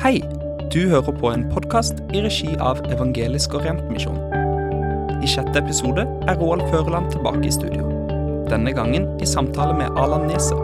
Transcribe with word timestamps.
Hei! 0.00 0.22
Du 0.72 0.88
hører 0.88 1.12
på 1.12 1.28
en 1.28 1.42
podkast 1.52 1.98
i 2.16 2.22
regi 2.24 2.54
av 2.64 2.78
Evangelisk 2.88 3.52
Orientmisjon. 3.58 4.16
I 5.20 5.28
sjette 5.28 5.60
episode 5.60 6.06
er 6.24 6.38
Roald 6.40 6.62
Føreland 6.70 7.10
tilbake 7.12 7.42
i 7.44 7.52
studio. 7.52 7.84
Denne 8.48 8.72
gangen 8.72 9.10
i 9.20 9.28
samtale 9.28 9.74
med 9.76 9.98
Alan 10.00 10.24
Neset. 10.30 10.56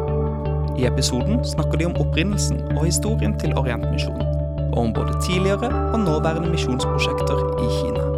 I 0.81 0.89
episoden 0.89 1.45
snakker 1.45 1.77
de 1.77 1.91
om 1.91 1.99
opprinnelsen 2.01 2.63
og 2.79 2.87
historien 2.87 3.37
til 3.37 3.53
Orientmisjonen, 3.61 4.25
og 4.71 4.81
om 4.87 4.97
både 4.97 5.21
tidligere 5.27 5.69
og 5.93 6.01
nåværende 6.07 6.55
misjonsprosjekter 6.55 7.45
i 7.61 7.69
Kina. 7.77 8.09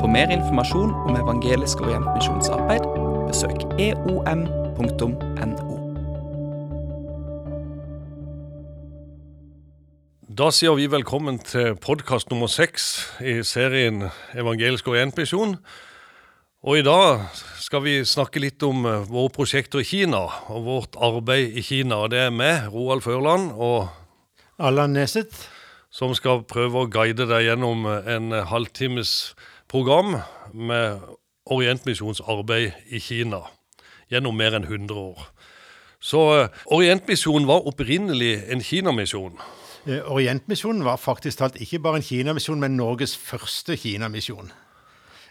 For 0.00 0.08
mer 0.08 0.32
informasjon 0.32 0.96
om 1.04 1.20
Evangelisk 1.20 1.84
Orientmisjonsarbeid, 1.84 2.88
besøk 3.28 3.68
eom.no. 3.76 5.12
Da 10.34 10.48
sier 10.50 10.72
vi 10.74 10.88
velkommen 10.90 11.36
til 11.46 11.76
podkast 11.78 12.32
nummer 12.32 12.48
seks 12.50 13.04
i 13.22 13.36
serien 13.46 14.08
Evangelisk 14.34 14.88
orientmisjon. 14.90 15.52
Og 16.66 16.78
i 16.80 16.82
dag 16.82 17.28
skal 17.62 17.84
vi 17.84 17.92
snakke 18.08 18.42
litt 18.42 18.64
om 18.66 18.82
eh, 18.88 19.04
våre 19.06 19.30
prosjekter 19.30 19.84
i 19.84 19.86
Kina 19.86 20.24
og 20.50 20.66
vårt 20.66 20.98
arbeid 20.98 21.54
i 21.54 21.62
Kina. 21.62 22.00
Og 22.02 22.10
det 22.10 22.24
er 22.24 22.34
meg, 22.34 22.66
Roald 22.74 23.04
Førland, 23.06 23.52
og 23.54 23.92
Allan 24.58 24.96
Neset. 24.98 25.30
som 25.94 26.10
skal 26.18 26.42
prøve 26.50 26.82
å 26.82 26.90
guide 26.90 27.28
deg 27.30 27.52
gjennom 27.52 27.86
en 27.86 28.32
halvtimes 28.50 29.36
program 29.70 30.16
med 30.50 30.98
Orientmisjons 31.46 32.24
arbeid 32.26 32.72
i 32.90 32.98
Kina 32.98 33.44
gjennom 34.10 34.34
mer 34.34 34.58
enn 34.58 34.66
100 34.66 34.98
år. 34.98 35.28
Så 36.02 36.30
eh, 36.40 36.64
Orientmisjonen 36.74 37.46
var 37.46 37.68
opprinnelig 37.70 38.40
en 38.50 38.64
kinamisjon. 38.64 39.38
Eh, 39.86 40.00
Orientmisjonen 40.10 40.84
var 40.84 40.96
faktisk 40.96 41.38
talt 41.38 41.56
ikke 41.60 41.82
bare 41.84 42.00
en 42.00 42.06
kinamisjon, 42.06 42.60
men 42.60 42.76
Norges 42.76 43.16
første 43.16 43.76
kinamisjon. 43.76 44.52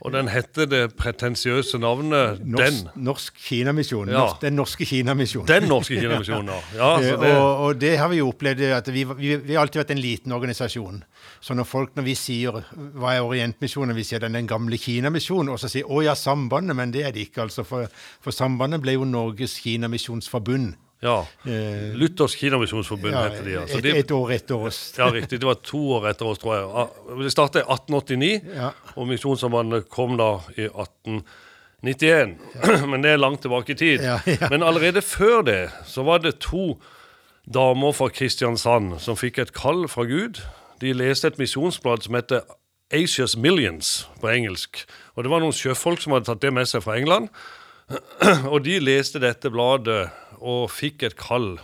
Og 0.04 0.12
den 0.12 0.28
heter 0.28 0.68
det 0.68 0.82
pretensiøse 1.00 1.80
navnet 1.80 2.42
Den. 2.42 2.58
Norsk, 2.58 2.96
norsk 2.96 3.38
kinamisjon. 3.46 4.10
Ja. 4.12 4.18
Norsk, 4.18 4.42
den 4.42 4.58
norske 4.60 4.86
Kinamisjonen. 4.86 5.48
Den 5.48 5.70
norske 5.70 6.00
kinamisjonen, 6.00 6.52
ja. 6.52 6.58
ja 6.76 6.90
Eh, 7.14 7.20
det, 7.22 7.32
og, 7.38 7.62
og 7.66 7.80
det 7.80 7.94
har 7.98 8.12
vi 8.12 8.20
jo 8.20 8.28
opplevd, 8.34 8.66
at 8.76 8.92
vi, 8.92 9.06
vi, 9.16 9.36
vi 9.36 9.56
har 9.56 9.64
alltid 9.64 9.80
vært 9.80 9.94
en 9.96 10.04
liten 10.04 10.36
organisasjon. 10.36 11.04
Så 11.40 11.56
når 11.56 11.70
folk, 11.70 11.96
når 11.96 12.08
vi 12.10 12.18
sier 12.20 12.60
hva 13.00 13.16
er 13.16 13.24
Orientmisjonen, 13.24 13.96
vi 13.96 14.04
sier 14.08 14.20
den, 14.24 14.36
den 14.36 14.50
gamle 14.50 14.78
kinamisjonen, 14.78 15.54
og 15.56 15.62
så 15.62 15.72
sier 15.72 15.88
å 15.88 16.04
ja, 16.04 16.18
Sambandet, 16.20 16.76
men 16.76 16.92
det 16.92 17.08
er 17.08 17.16
det 17.16 17.30
ikke, 17.30 17.48
altså. 17.48 17.64
For, 17.68 17.88
for 18.24 18.36
Sambandet 18.36 18.84
ble 18.84 18.98
jo 18.98 19.08
Norges 19.08 19.56
kinamisjonsforbund. 19.64 20.74
Ja. 21.04 21.18
Eh, 21.46 21.94
Luthers 22.00 22.36
Kinamisjonsforbund 22.40 23.14
ja, 23.14 23.24
heter 23.28 23.44
de. 23.48 23.56
Altså. 23.62 23.78
et, 23.78 23.84
de 23.84 23.94
et 24.00 24.12
år 24.16 24.32
etter 24.38 24.56
oss. 24.70 24.80
ja, 24.98 25.10
riktig. 25.12 25.40
Det 25.44 25.48
var 25.50 25.60
to 25.64 25.82
år 25.98 26.08
etter 26.14 26.30
oss, 26.32 26.40
tror 26.42 26.56
jeg. 26.56 26.70
Ah, 26.84 27.20
Det 27.24 27.32
startet 27.36 27.62
i 27.62 27.66
1889, 27.68 28.42
Ja. 28.56 28.72
og 28.96 29.08
Misjonssambandet 29.12 29.90
kom 29.92 30.16
da 30.18 30.32
i 30.56 30.70
1891. 30.72 32.36
Men 32.92 33.02
det 33.04 33.12
er 33.14 33.18
langt 33.22 33.42
tilbake 33.44 33.76
i 33.76 33.80
tid. 33.80 34.02
Ja, 34.04 34.20
ja. 34.26 34.50
Men 34.50 34.64
allerede 34.64 35.02
før 35.04 35.42
det 35.48 35.62
så 35.86 36.04
var 36.08 36.24
det 36.24 36.38
to 36.40 36.80
damer 37.54 37.92
fra 37.92 38.08
Kristiansand 38.10 39.00
som 39.04 39.18
fikk 39.20 39.42
et 39.44 39.54
kall 39.54 39.86
fra 39.92 40.06
Gud. 40.08 40.40
De 40.80 40.94
leste 40.96 41.28
et 41.28 41.40
misjonsblad 41.42 42.04
som 42.06 42.16
heter 42.16 42.46
Asia's 42.94 43.36
Millions 43.40 44.08
på 44.22 44.30
engelsk. 44.32 44.86
Og 45.18 45.24
det 45.26 45.32
var 45.34 45.44
noen 45.44 45.56
sjøfolk 45.56 46.00
som 46.04 46.14
hadde 46.16 46.30
tatt 46.30 46.42
det 46.44 46.54
med 46.56 46.70
seg 46.70 46.84
fra 46.86 46.96
England. 47.00 47.30
Og 48.54 48.62
de 48.64 48.78
leste 48.80 49.20
dette 49.20 49.50
bladet 49.52 50.08
og 50.44 50.68
fikk 50.72 51.08
et 51.08 51.16
kall 51.20 51.56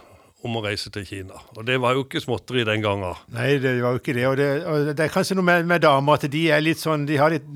om 0.47 0.55
å 0.55 0.61
reise 0.63 0.87
til 0.93 1.03
Kina. 1.03 1.35
Og 1.57 1.65
det 1.67 1.75
var 1.83 1.97
jo 1.97 2.05
ikke 2.05 2.21
småtteri 2.23 2.61
den 2.67 2.83
gangen. 2.83 3.17
Nei, 3.35 3.57
det 3.59 3.73
var 3.83 3.95
jo 3.95 3.99
ikke 3.99 4.15
det. 4.15 4.23
Og 4.29 4.37
det, 4.39 4.47
og 4.71 4.91
det 4.95 5.03
er 5.03 5.11
kanskje 5.11 5.35
noe 5.35 5.47
med, 5.49 5.67
med 5.67 5.83
damer 5.83 6.15
at 6.15 6.29
de 6.31 6.43
er 6.55 6.63
litt 6.63 6.79
sånn 6.79 7.03
de 7.09 7.17
har 7.19 7.33
litt, 7.33 7.47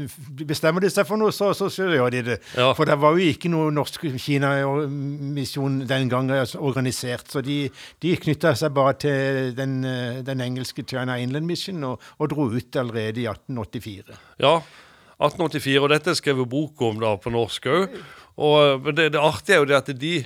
Bestemmer 0.44 0.84
de 0.84 0.92
seg 0.92 1.08
for 1.08 1.20
noe, 1.22 1.32
så, 1.36 1.54
så, 1.56 1.70
så 1.72 1.88
gjør 1.88 2.12
de 2.12 2.24
det. 2.28 2.38
Ja. 2.60 2.74
For 2.76 2.90
det 2.90 3.00
var 3.00 3.16
jo 3.16 3.32
ikke 3.32 3.52
noe 3.54 3.72
norsk 3.72 4.04
Kina-misjon 4.20 5.84
den 5.88 6.12
gangen 6.12 6.36
altså, 6.42 6.60
organisert. 6.60 7.32
Så 7.32 7.44
de, 7.46 7.62
de 8.04 8.16
knytta 8.20 8.52
seg 8.60 8.76
bare 8.76 8.98
til 9.06 9.54
den, 9.56 9.80
den 10.28 10.44
engelske 10.44 10.84
China 10.84 11.16
Inland 11.24 11.48
Mission 11.48 11.80
og, 11.88 12.04
og 12.20 12.34
dro 12.36 12.52
ut 12.52 12.82
allerede 12.84 13.24
i 13.24 13.30
1884. 13.32 14.20
Ja, 14.44 14.58
1884, 15.24 15.80
og 15.80 15.92
dette 15.94 16.20
skrev 16.20 16.44
jo 16.44 16.52
bok 16.52 16.82
om 16.84 17.00
da 17.00 17.16
på 17.22 17.32
norsk 17.32 17.72
òg. 17.72 18.02
Og 18.44 18.90
det, 18.92 19.14
det 19.14 19.22
artige 19.22 19.56
er 19.56 19.64
jo 19.64 19.70
det 19.70 19.78
at 19.78 19.94
de 19.96 20.18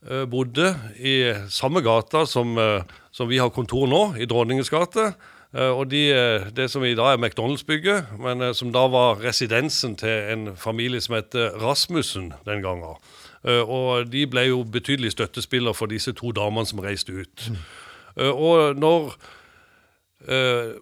bodde 0.00 0.70
i 0.96 1.34
samme 1.52 1.82
gata 1.84 2.24
som, 2.26 2.56
eh, 2.58 2.82
som 3.12 3.28
vi 3.28 3.38
har 3.38 3.50
kontor 3.52 3.86
nå, 3.86 4.14
i 4.16 4.24
Dronningens 4.24 4.70
gate. 4.72 5.12
Eh, 5.54 5.70
og 5.70 5.90
de, 5.90 6.10
eh, 6.12 6.50
det 6.54 6.70
som 6.70 6.84
i 6.84 6.94
dag 6.94 7.12
er 7.12 7.18
McDonald's-bygget, 7.18 8.18
men 8.18 8.42
eh, 8.42 8.52
som 8.54 8.72
da 8.72 8.86
var 8.86 9.18
residensen 9.18 9.96
til 9.96 10.08
en 10.08 10.56
familie 10.56 11.00
som 11.00 11.14
heter 11.14 11.58
Rasmussen 11.58 12.32
den 12.46 12.62
gangen. 12.62 12.94
Eh, 13.44 13.62
og 13.62 14.12
de 14.12 14.26
ble 14.26 14.46
jo 14.46 14.62
betydelig 14.62 15.12
støttespiller 15.12 15.74
for 15.74 15.90
disse 15.90 16.12
to 16.12 16.30
damene 16.30 16.66
som 16.66 16.78
reiste 16.78 17.12
ut. 17.12 17.50
Eh, 18.16 18.30
og 18.30 18.76
når 18.76 19.12
uh, 20.28 20.74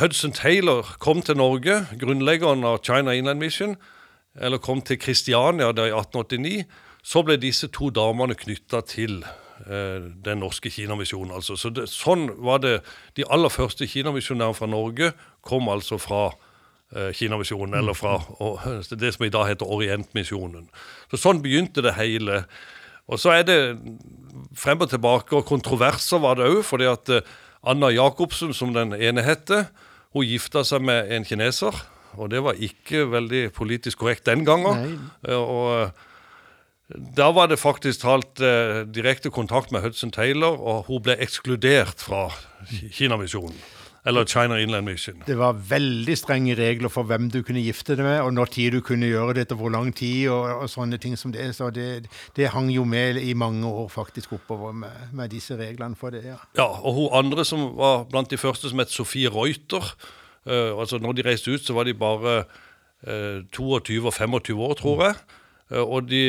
Hudson 0.00 0.32
Taylor 0.32 0.82
kom 0.98 1.22
til 1.22 1.36
Norge, 1.36 1.86
grunnleggeren 1.98 2.64
av 2.64 2.82
China 2.82 3.14
Inland 3.14 3.38
Mission, 3.38 3.76
eller 4.34 4.58
kom 4.58 4.82
til 4.82 4.98
Kristiania 4.98 5.70
i 5.70 5.90
1889, 5.94 6.64
så 7.04 7.22
ble 7.24 7.36
disse 7.40 7.68
to 7.72 7.90
damene 7.92 8.36
knytta 8.38 8.80
til 8.88 9.20
eh, 9.66 10.06
den 10.24 10.40
norske 10.40 10.72
Kinamisjonen. 10.72 11.34
Altså. 11.36 11.58
Så 11.60 11.70
det, 11.74 11.86
sånn 11.92 12.30
var 12.44 12.62
det. 12.64 12.78
De 13.18 13.26
aller 13.28 13.52
første 13.52 13.86
kinamisjonærene 13.88 14.56
fra 14.56 14.68
Norge 14.70 15.12
kom 15.44 15.68
altså 15.68 15.98
fra 16.00 16.30
eh, 16.96 17.12
Kinamisjonen, 17.16 17.76
eller 17.82 17.96
fra 17.98 18.16
og, 18.38 18.64
det 19.02 19.12
som 19.14 19.26
i 19.26 19.32
dag 19.34 19.50
heter 19.52 19.68
Orientmisjonen. 19.76 20.70
Så 21.12 21.20
sånn 21.26 21.44
begynte 21.44 21.84
det 21.84 21.96
hele. 21.98 22.44
Og 23.04 23.20
så 23.20 23.34
er 23.36 23.44
det 23.44 23.58
frem 24.56 24.80
og 24.80 24.88
tilbake, 24.88 25.36
og 25.36 25.44
kontroverser 25.48 26.22
var 26.24 26.40
det 26.40 26.48
òg, 26.48 26.62
fordi 26.64 26.88
at 26.88 27.12
eh, 27.12 27.34
Anna 27.68 27.92
Jacobsen, 27.92 28.56
som 28.56 28.72
den 28.72 28.96
ene 28.96 29.24
heter, 29.24 29.68
hun 30.14 30.24
gifta 30.24 30.64
seg 30.64 30.84
med 30.84 31.12
en 31.12 31.28
kineser. 31.28 31.76
Og 32.14 32.30
det 32.30 32.40
var 32.46 32.56
ikke 32.62 33.08
veldig 33.10 33.48
politisk 33.56 34.04
korrekt 34.04 34.28
den 34.28 34.44
gangen. 34.46 34.96
Nei. 34.96 35.36
Og 35.36 35.70
eh, 35.82 36.10
da 36.88 37.30
var 37.32 37.48
det 37.48 37.60
faktisk 37.60 38.02
talt 38.02 38.40
eh, 38.44 38.82
direkte 38.84 39.30
kontakt 39.32 39.72
med 39.72 39.82
Hudson 39.82 40.12
Taylor, 40.12 40.58
og 40.60 40.90
hun 40.90 41.00
ble 41.04 41.16
ekskludert 41.24 42.04
fra 42.04 42.28
Kinamisjonen. 42.96 43.56
Eller 44.04 44.26
China 44.28 44.58
Inland 44.60 44.84
Mission. 44.84 45.22
Det 45.24 45.38
var 45.40 45.56
veldig 45.56 46.12
strenge 46.20 46.52
regler 46.58 46.92
for 46.92 47.08
hvem 47.08 47.30
du 47.32 47.38
kunne 47.40 47.62
gifte 47.64 47.94
deg 47.96 48.04
med, 48.04 48.18
og 48.20 48.34
når 48.36 48.50
tid 48.52 48.74
du 48.76 48.82
kunne 48.84 49.08
gjøre 49.08 49.38
det, 49.38 49.46
etter 49.46 49.56
hvor 49.56 49.72
lang 49.72 49.94
tid, 49.96 50.28
og, 50.28 50.44
og 50.60 50.68
sånne 50.68 50.98
ting 51.00 51.16
som 51.16 51.32
det. 51.32 51.46
Så 51.56 51.70
det, 51.72 52.10
det 52.36 52.50
hang 52.52 52.68
jo 52.68 52.84
med 52.84 53.16
i 53.22 53.32
mange 53.32 53.64
år 53.64 53.88
faktisk 53.88 54.34
oppover 54.36 54.76
med, 54.76 55.08
med 55.16 55.32
disse 55.32 55.56
reglene 55.56 55.96
for 55.96 56.12
det. 56.12 56.20
ja. 56.26 56.36
Ja, 56.60 56.68
og 56.84 56.98
hun 56.98 57.16
andre 57.16 57.48
som 57.48 57.70
var 57.78 58.04
blant 58.12 58.28
de 58.28 58.36
første, 58.36 58.68
som 58.68 58.84
het 58.84 58.92
Sofie 58.92 59.32
Reuter 59.32 59.94
Uh, 60.44 60.76
altså 60.76 60.98
Når 60.98 61.12
de 61.16 61.22
reiste 61.24 61.50
ut, 61.50 61.64
så 61.64 61.72
var 61.72 61.86
de 61.88 61.94
bare 61.96 62.44
uh, 63.08 63.40
22 63.52 64.06
og 64.06 64.12
25 64.12 64.60
år, 64.60 64.74
tror 64.74 65.04
jeg. 65.04 65.14
Eh, 65.70 65.80
og 65.80 66.08
de, 66.10 66.22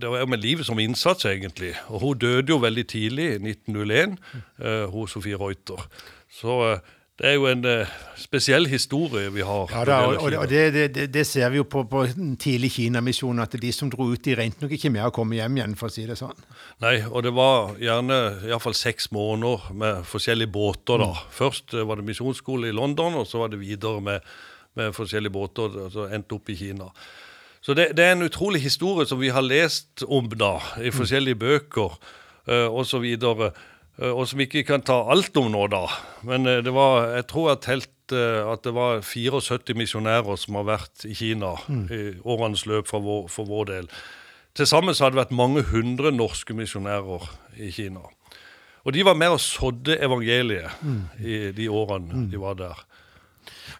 Det 0.00 0.10
var 0.10 0.22
jo 0.22 0.26
med 0.26 0.44
livet 0.44 0.66
som 0.66 0.78
innsats, 0.78 1.24
egentlig. 1.24 1.74
Og 1.88 2.00
hun 2.00 2.18
døde 2.18 2.54
jo 2.54 2.60
veldig 2.62 2.86
tidlig, 2.86 3.32
i 3.34 3.38
1901, 3.38 4.18
eh, 4.62 4.86
hun 4.90 5.08
Sofie 5.08 5.36
Reuter. 5.36 5.82
Så 6.30 6.60
eh, 6.72 6.78
det 7.18 7.26
er 7.26 7.34
jo 7.34 7.48
en 7.50 7.64
eh, 7.66 7.94
spesiell 8.14 8.68
historie 8.70 9.30
vi 9.34 9.42
har. 9.42 9.72
Ja, 9.74 9.80
da, 9.88 9.96
og, 10.06 10.28
og, 10.38 10.44
det, 10.50 10.60
det, 10.94 11.06
det, 11.10 11.24
ser 11.26 11.50
vi 11.50 11.58
jo 11.58 11.64
på, 11.66 11.82
på 11.90 12.04
tidlig 12.38 12.70
Kinamisjon, 12.76 13.42
at 13.42 13.56
de 13.58 13.72
som 13.74 13.90
dro 13.90 14.06
ut, 14.06 14.22
de 14.22 14.36
regnet 14.38 14.62
nok 14.62 14.74
ikke 14.76 14.92
med 14.94 15.02
å 15.08 15.10
komme 15.14 15.34
hjem 15.34 15.58
igjen, 15.58 15.74
for 15.80 15.90
å 15.90 15.94
si 15.96 16.06
det 16.06 16.14
sånn. 16.20 16.38
Nei, 16.84 17.00
og 17.08 17.26
det 17.26 17.32
var 17.34 17.74
gjerne 17.82 18.20
iallfall 18.46 18.78
seks 18.78 19.10
måneder 19.16 19.66
med 19.74 20.06
forskjellige 20.06 20.52
båter. 20.54 21.02
da. 21.02 21.24
Først 21.34 21.74
eh, 21.74 21.86
var 21.88 21.98
det 21.98 22.06
misjonsskole 22.06 22.70
i 22.70 22.76
London, 22.76 23.18
og 23.18 23.26
så 23.26 23.42
var 23.42 23.50
det 23.50 23.58
videre 23.64 23.98
med, 24.12 24.30
med 24.78 24.94
forskjellige 24.94 25.34
båter. 25.34 25.74
og 25.74 25.90
Så 25.96 26.06
endte 26.14 26.38
opp 26.38 26.54
i 26.54 26.58
Kina. 26.62 26.86
Så 27.68 27.74
det, 27.76 27.90
det 27.98 28.04
er 28.06 28.14
en 28.14 28.24
utrolig 28.24 28.62
historie 28.64 29.04
som 29.04 29.18
vi 29.20 29.28
har 29.28 29.44
lest 29.44 30.00
om 30.08 30.30
da, 30.32 30.54
i 30.80 30.88
forskjellige 30.88 31.36
bøker 31.36 31.98
uh, 32.48 32.68
osv. 32.72 33.04
Uh, 33.20 33.50
og 34.08 34.22
som 34.30 34.40
vi 34.40 34.46
ikke 34.48 34.62
kan 34.70 34.80
ta 34.88 34.96
alt 35.12 35.36
om 35.36 35.50
nå, 35.52 35.66
da. 35.68 35.82
Men 36.24 36.48
uh, 36.48 36.62
det 36.64 36.72
var, 36.72 37.10
jeg 37.18 37.26
tror 37.28 37.44
jeg 37.44 37.58
har 37.58 37.66
telt 37.66 38.14
eh, 38.16 38.40
at 38.48 38.64
det 38.64 38.72
var 38.72 39.02
74 39.04 39.76
misjonærer 39.76 40.40
som 40.40 40.56
har 40.56 40.64
vært 40.70 41.04
i 41.04 41.12
Kina 41.18 41.50
i 41.92 42.00
årenes 42.24 42.64
løp 42.64 42.88
for 42.88 43.04
vår, 43.04 43.28
for 43.28 43.44
vår 43.44 43.68
del. 43.68 43.90
Til 44.56 44.70
sammen 44.70 44.96
så 44.96 45.04
har 45.04 45.12
det 45.12 45.20
vært 45.26 45.36
mange 45.36 45.66
hundre 45.68 46.08
norske 46.16 46.56
misjonærer 46.56 47.28
i 47.60 47.68
Kina. 47.68 48.00
Og 48.88 48.96
de 48.96 49.04
var 49.04 49.18
med 49.20 49.36
og 49.36 49.44
sådde 49.44 49.98
evangeliet 50.00 50.80
i 51.20 51.50
de 51.52 51.68
årene 51.68 52.30
de 52.32 52.40
var 52.40 52.56
der. 52.56 52.80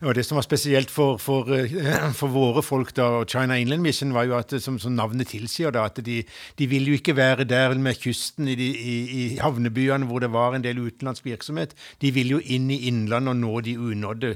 Og 0.03 0.15
Det 0.15 0.25
som 0.27 0.37
var 0.37 0.43
spesielt 0.47 0.91
for, 0.91 1.17
for, 1.19 1.49
eh, 1.55 2.13
for, 2.15 2.29
våre 2.31 2.63
folk, 2.63 2.95
da, 2.97 3.03
og 3.19 3.27
China 3.29 3.57
Inland 3.59 3.83
Mission, 3.83 4.15
var 4.15 4.25
jo 4.29 4.37
at 4.39 4.55
som, 4.63 4.79
som 4.79 4.93
navnet 4.93 5.29
tilsier, 5.29 5.73
da, 5.75 5.85
at 5.91 5.99
de, 6.07 6.23
de 6.59 6.67
ville 6.71 6.93
jo 6.93 6.99
ikke 7.01 7.17
være 7.17 7.45
der 7.45 7.75
med 7.75 7.99
kysten 7.99 8.49
i, 8.49 8.55
de, 8.55 8.69
i, 8.69 8.97
i, 9.19 9.25
havnebyene 9.43 10.07
hvor 10.07 10.23
det 10.23 10.31
var 10.33 10.55
en 10.55 10.65
del 10.65 10.79
utenlandsk 10.79 11.25
virksomhet. 11.25 11.75
De 12.01 12.13
ville 12.15 12.39
jo 12.39 12.41
inn 12.45 12.71
i 12.71 12.85
innlandet 12.89 13.35
og 13.35 13.37
nå 13.41 13.61
de 13.67 13.75
unådde. 13.79 14.35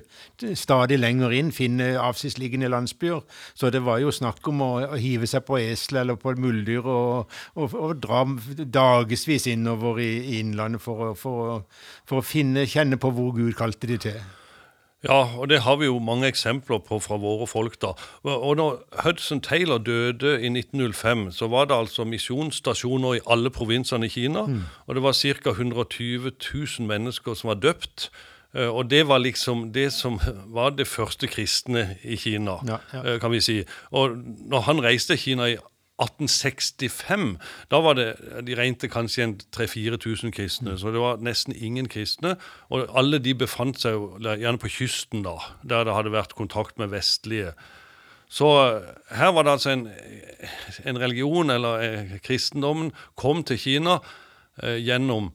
Stadig 0.58 0.98
lenger 0.98 1.30
inn, 1.30 1.52
finne 1.52 1.92
avsidesliggende 2.00 2.68
landsbyer. 2.72 3.22
Så 3.54 3.70
det 3.70 3.84
var 3.86 4.02
jo 4.02 4.10
snakk 4.10 4.48
om 4.50 4.62
å, 4.66 4.72
å 4.96 5.00
hive 5.00 5.30
seg 5.30 5.46
på 5.46 5.60
esel 5.62 6.02
eller 6.02 6.18
på 6.18 6.34
muldyr 6.42 6.82
og, 6.82 7.30
og, 7.54 7.74
og, 7.78 7.96
dra 8.02 8.24
dagevis 8.66 9.46
innover 9.46 10.02
i, 10.02 10.12
i 10.34 10.38
innlandet 10.42 10.82
for, 10.82 11.14
for, 11.14 11.64
for 12.08 12.18
å 12.18 12.26
finne, 12.26 12.66
kjenne 12.66 12.98
på 12.98 13.14
hvor 13.14 13.34
Gud 13.36 13.54
kalte 13.58 13.90
de 13.90 14.00
til. 14.10 14.22
Ja, 15.02 15.38
og 15.38 15.48
det 15.50 15.62
har 15.64 15.76
vi 15.80 15.88
jo 15.88 15.98
mange 15.98 16.28
eksempler 16.30 16.78
på 16.86 17.00
fra 17.02 17.16
våre 17.18 17.46
folk. 17.46 17.80
da. 17.82 17.92
Og 18.22 18.56
når 18.56 18.82
Hudson 19.02 19.40
Taylor 19.40 19.78
døde 19.78 20.38
i 20.42 20.48
1905, 20.48 21.32
så 21.32 21.48
var 21.48 21.64
det 21.64 21.74
altså 21.74 22.04
misjonsstasjoner 22.04 23.14
i 23.14 23.24
alle 23.26 23.50
provinsene 23.50 24.06
i 24.06 24.08
Kina. 24.08 24.46
Mm. 24.46 24.62
Og 24.86 24.94
det 24.94 25.02
var 25.02 25.12
ca. 25.12 25.50
120 25.50 26.30
000 26.54 26.86
mennesker 26.86 27.34
som 27.34 27.48
var 27.48 27.54
døpt. 27.54 28.10
Eh, 28.54 28.68
og 28.68 28.90
det 28.90 29.08
var 29.08 29.18
liksom 29.18 29.72
det 29.72 29.92
som 29.92 30.20
var 30.56 30.70
det 30.70 30.86
første 30.86 31.26
kristne 31.26 31.96
i 32.04 32.16
Kina, 32.16 32.58
ja, 32.68 32.78
ja. 32.92 33.04
Eh, 33.04 33.20
kan 33.20 33.32
vi 33.32 33.40
si. 33.40 33.62
Og 33.90 34.16
når 34.48 34.60
han 34.60 34.84
reiste 34.84 35.16
til 35.16 35.22
Kina 35.22 35.48
i 35.48 35.56
1865, 36.02 37.36
da 37.70 37.80
var 37.84 37.96
det, 37.98 38.08
de 38.46 38.56
regnet 38.58 38.88
kanskje 38.92 39.26
en 39.26 39.36
3000-4000 39.54 40.34
kristne, 40.34 40.74
så 40.78 40.92
det 40.94 41.02
var 41.02 41.22
nesten 41.22 41.54
ingen 41.56 41.88
kristne. 41.90 42.36
Og 42.72 42.90
alle 42.98 43.20
de 43.22 43.34
befant 43.38 43.78
seg 43.80 43.96
jo 43.96 44.16
gjerne 44.20 44.60
på 44.62 44.72
kysten, 44.72 45.22
da, 45.26 45.36
der 45.62 45.86
det 45.88 45.94
hadde 45.96 46.14
vært 46.14 46.36
kontakt 46.38 46.80
med 46.82 46.92
vestlige. 46.92 47.54
Så 48.32 48.48
eh, 48.64 48.90
her 49.18 49.32
var 49.36 49.44
det 49.44 49.56
altså 49.58 49.74
en, 49.74 49.86
en 50.88 51.00
religion, 51.00 51.50
eller 51.52 51.84
eh, 51.84 52.18
kristendommen, 52.24 52.92
kom 53.14 53.44
til 53.44 53.60
Kina 53.60 53.98
eh, 54.62 54.78
gjennom 54.80 55.30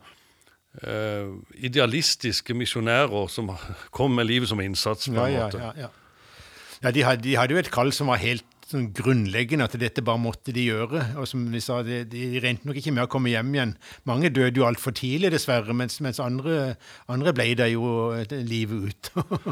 eh, 0.82 1.30
idealistiske 1.70 2.58
misjonærer 2.58 3.30
som 3.30 3.54
kom 3.94 4.18
med 4.18 4.30
livet 4.30 4.50
som 4.50 4.62
innsats. 4.62 5.10
på 5.10 5.14
en 5.14 5.34
ja, 5.34 5.46
måte. 5.46 5.62
Ja, 5.62 5.72
ja, 5.76 5.88
ja. 5.88 5.90
ja 6.84 6.92
de, 6.92 7.04
hadde, 7.04 7.24
de 7.24 7.38
hadde 7.38 7.54
jo 7.54 7.62
et 7.62 7.74
kall 7.74 7.94
som 7.94 8.10
var 8.10 8.22
helt 8.24 8.46
sånn 8.68 8.90
grunnleggende 8.96 9.66
at 9.68 9.76
dette 9.80 10.04
bare 10.06 10.22
måtte 10.22 10.54
de 10.56 10.66
gjøre. 10.68 11.04
Og 11.22 11.28
som 11.30 11.46
vi 11.54 11.62
sa, 11.64 11.80
de, 11.86 12.02
de 12.10 12.42
regnet 12.44 12.66
nok 12.68 12.80
ikke 12.80 12.94
med 12.96 13.06
å 13.06 13.12
komme 13.12 13.32
hjem 13.32 13.54
igjen. 13.56 13.74
Mange 14.10 14.32
døde 14.34 14.62
jo 14.62 14.68
altfor 14.68 14.96
tidlig, 14.98 15.32
dessverre, 15.34 15.76
mens, 15.78 16.00
mens 16.04 16.22
andre, 16.24 16.76
andre, 17.12 17.34
ble 17.38 17.50
der 17.60 17.72
jo 17.74 18.12
livet 18.32 18.92
ut. 18.92 19.12
og, 19.18 19.50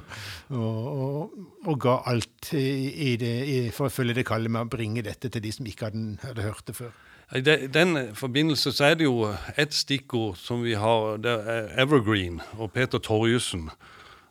og, 0.60 1.42
og, 1.64 1.76
ga 1.82 2.00
alt 2.12 2.54
i, 2.58 2.68
i 3.12 3.16
det, 3.22 3.36
i, 3.48 3.58
for 3.76 3.90
å 3.90 3.94
følge 3.94 4.20
det 4.20 4.28
kallet 4.28 4.52
med 4.52 4.68
å 4.68 4.72
bringe 4.72 5.06
dette 5.06 5.32
til 5.32 5.44
de 5.44 5.54
som 5.56 5.68
ikke 5.70 5.90
hadde, 5.90 6.06
hadde 6.26 6.48
hørt 6.48 6.66
det 6.70 6.80
før. 6.80 6.96
I 7.34 7.42
den 7.42 7.98
forbindelse 8.14 8.70
så 8.76 8.92
er 8.92 9.00
det 9.00 9.08
jo 9.08 9.32
et 9.58 9.74
stikkord 9.74 10.38
som 10.38 10.62
vi 10.62 10.76
har, 10.78 11.16
det 11.18 11.34
er 11.50 11.72
Evergreen 11.82 12.38
og 12.60 12.70
Peter 12.76 13.02
Torjussen. 13.02 13.72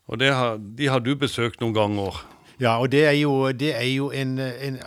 Og 0.06 0.22
har, 0.22 0.58
De 0.60 0.86
har 0.86 1.00
du 1.00 1.14
besøkt 1.16 1.60
noen 1.64 1.74
ganger. 1.74 2.20
Ja, 2.60 2.76
og 2.78 2.92
det 2.92 3.04
er 3.06 3.16
jo, 3.18 3.52
det 3.52 3.72
er 3.74 3.88
jo 3.88 4.10
en, 4.14 4.38
en, 4.38 4.78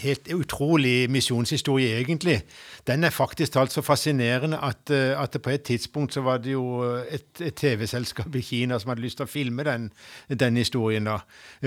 helt 0.00 0.32
utrolig 0.32 1.10
misjonshistorie, 1.10 1.98
egentlig. 2.00 2.40
Den 2.86 3.04
er 3.04 3.10
faktisk 3.10 3.52
talt 3.52 3.72
så 3.72 3.82
fascinerende 3.84 4.58
at, 4.64 4.90
at, 4.90 5.36
på 5.42 5.50
et 5.50 5.62
tidspunkt 5.62 6.14
så 6.14 6.20
var 6.20 6.38
det 6.38 6.52
jo 6.52 6.82
et, 7.10 7.28
et 7.40 7.54
TV-selskap 7.54 8.34
i 8.34 8.40
Kina 8.40 8.78
som 8.78 8.94
hadde 8.94 9.04
lyst 9.04 9.20
til 9.20 9.28
å 9.28 9.30
filme 9.30 9.64
den, 9.68 9.90
den 10.32 10.56
historien. 10.56 11.04
da. 11.04 11.18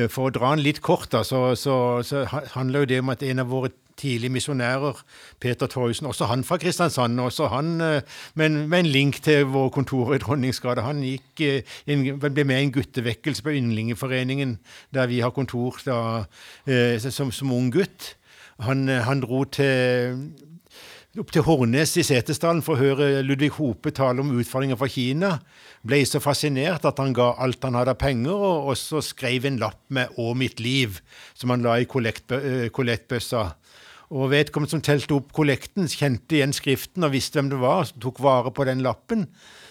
For 0.08 0.28
å 0.28 0.34
dra 0.34 0.56
den 0.56 0.66
litt 0.66 0.82
kort, 0.82 1.12
da, 1.14 1.22
så, 1.24 1.54
så, 1.56 2.02
så 2.02 2.26
handler 2.58 2.84
jo 2.84 2.92
det 2.94 3.00
om 3.04 3.14
at 3.14 3.24
en 3.24 3.46
av 3.46 3.54
våre 3.54 3.70
tidlige 3.98 4.31
misjonærer, 4.34 5.04
Peter 5.40 5.68
Torjussen, 5.68 6.07
også 6.07 6.25
han 6.25 6.44
fra 6.44 6.57
Kristiansand. 6.57 7.19
også 7.19 7.48
han 7.48 7.81
eh, 7.81 8.01
men 8.36 8.68
med 8.69 8.80
en 8.80 8.86
link 8.86 9.22
til 9.24 9.45
vår 9.45 9.69
kontor 9.69 10.13
i 10.13 10.18
Dronningsgade. 10.18 10.81
Han 10.81 11.04
gikk, 11.04 11.42
eh, 11.42 12.18
ble 12.19 12.44
med 12.44 12.60
i 12.60 12.63
en 12.63 12.72
guttevekkelse 12.72 13.44
på 13.44 13.50
Yndlingeforeningen, 13.50 14.57
der 14.94 15.07
vi 15.07 15.19
har 15.19 15.30
kontor 15.30 15.80
da, 15.86 16.25
eh, 16.68 17.00
som, 17.00 17.31
som 17.31 17.51
ung 17.51 17.72
gutt. 17.72 18.16
Han, 18.60 18.88
han 18.88 19.22
dro 19.22 19.44
til 19.44 20.18
opp 21.19 21.30
til 21.30 21.44
Hornes 21.45 21.92
i 22.01 22.04
Setesdalen 22.06 22.63
for 22.66 22.74
å 22.74 22.81
høre 22.81 23.22
Ludvig 23.22 23.51
Hope 23.60 23.92
tale 23.94 24.24
om 24.24 24.31
utfordringer 24.34 24.80
fra 24.80 24.90
Kina. 24.90 25.36
Ble 25.83 26.00
så 26.07 26.21
fascinert 26.24 26.85
at 26.88 27.00
han 27.01 27.12
ga 27.15 27.33
alt 27.44 27.65
han 27.68 27.75
hadde 27.75 27.91
av 27.91 28.00
penger, 28.00 28.31
og 28.31 28.69
også 28.71 29.01
skrev 29.03 29.45
en 29.45 29.59
lapp 29.59 29.81
med 29.89 30.07
'Å 30.18 30.33
mitt 30.33 30.59
liv', 30.59 31.01
som 31.35 31.50
han 31.50 31.62
la 31.62 31.75
i 31.75 31.85
kollektbøssa. 31.85 33.44
Og 34.13 34.30
vedkommende 34.30 34.69
som 34.69 34.81
telte 34.81 35.15
opp 35.15 35.33
kollekten, 35.33 35.88
kjente 35.89 36.38
igjen 36.38 36.53
skriften 36.53 37.03
og 37.03 37.13
visste 37.15 37.39
hvem 37.39 37.50
det 37.50 37.59
var, 37.59 37.83
som 37.89 38.00
tok 38.00 38.21
vare 38.21 38.51
på 38.53 38.63
den 38.63 38.83
lappen. 38.85 39.27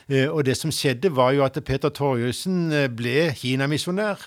Eh, 0.09 0.27
og 0.27 0.45
det 0.45 0.57
som 0.59 0.73
skjedde, 0.75 1.15
var 1.15 1.33
jo 1.37 1.45
at 1.47 1.59
Peter 1.65 1.93
Torjussen 1.95 2.73
eh, 2.73 2.89
ble 2.89 3.31
kinamisjonær. 3.39 4.19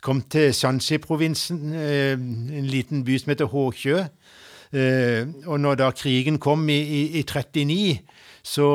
Kom 0.00 0.22
til 0.22 0.54
Shanxi-provinsen, 0.54 1.74
eh, 1.74 2.12
en 2.14 2.70
liten 2.70 3.02
by 3.04 3.18
som 3.18 3.34
heter 3.34 3.50
Håkjø. 3.50 4.06
Og 5.50 5.56
når 5.58 5.80
da 5.80 5.88
krigen 5.90 6.36
kom 6.38 6.68
i, 6.70 6.78
i, 6.78 7.00
i 7.18 7.22
39, 7.26 7.98
så, 8.42 8.66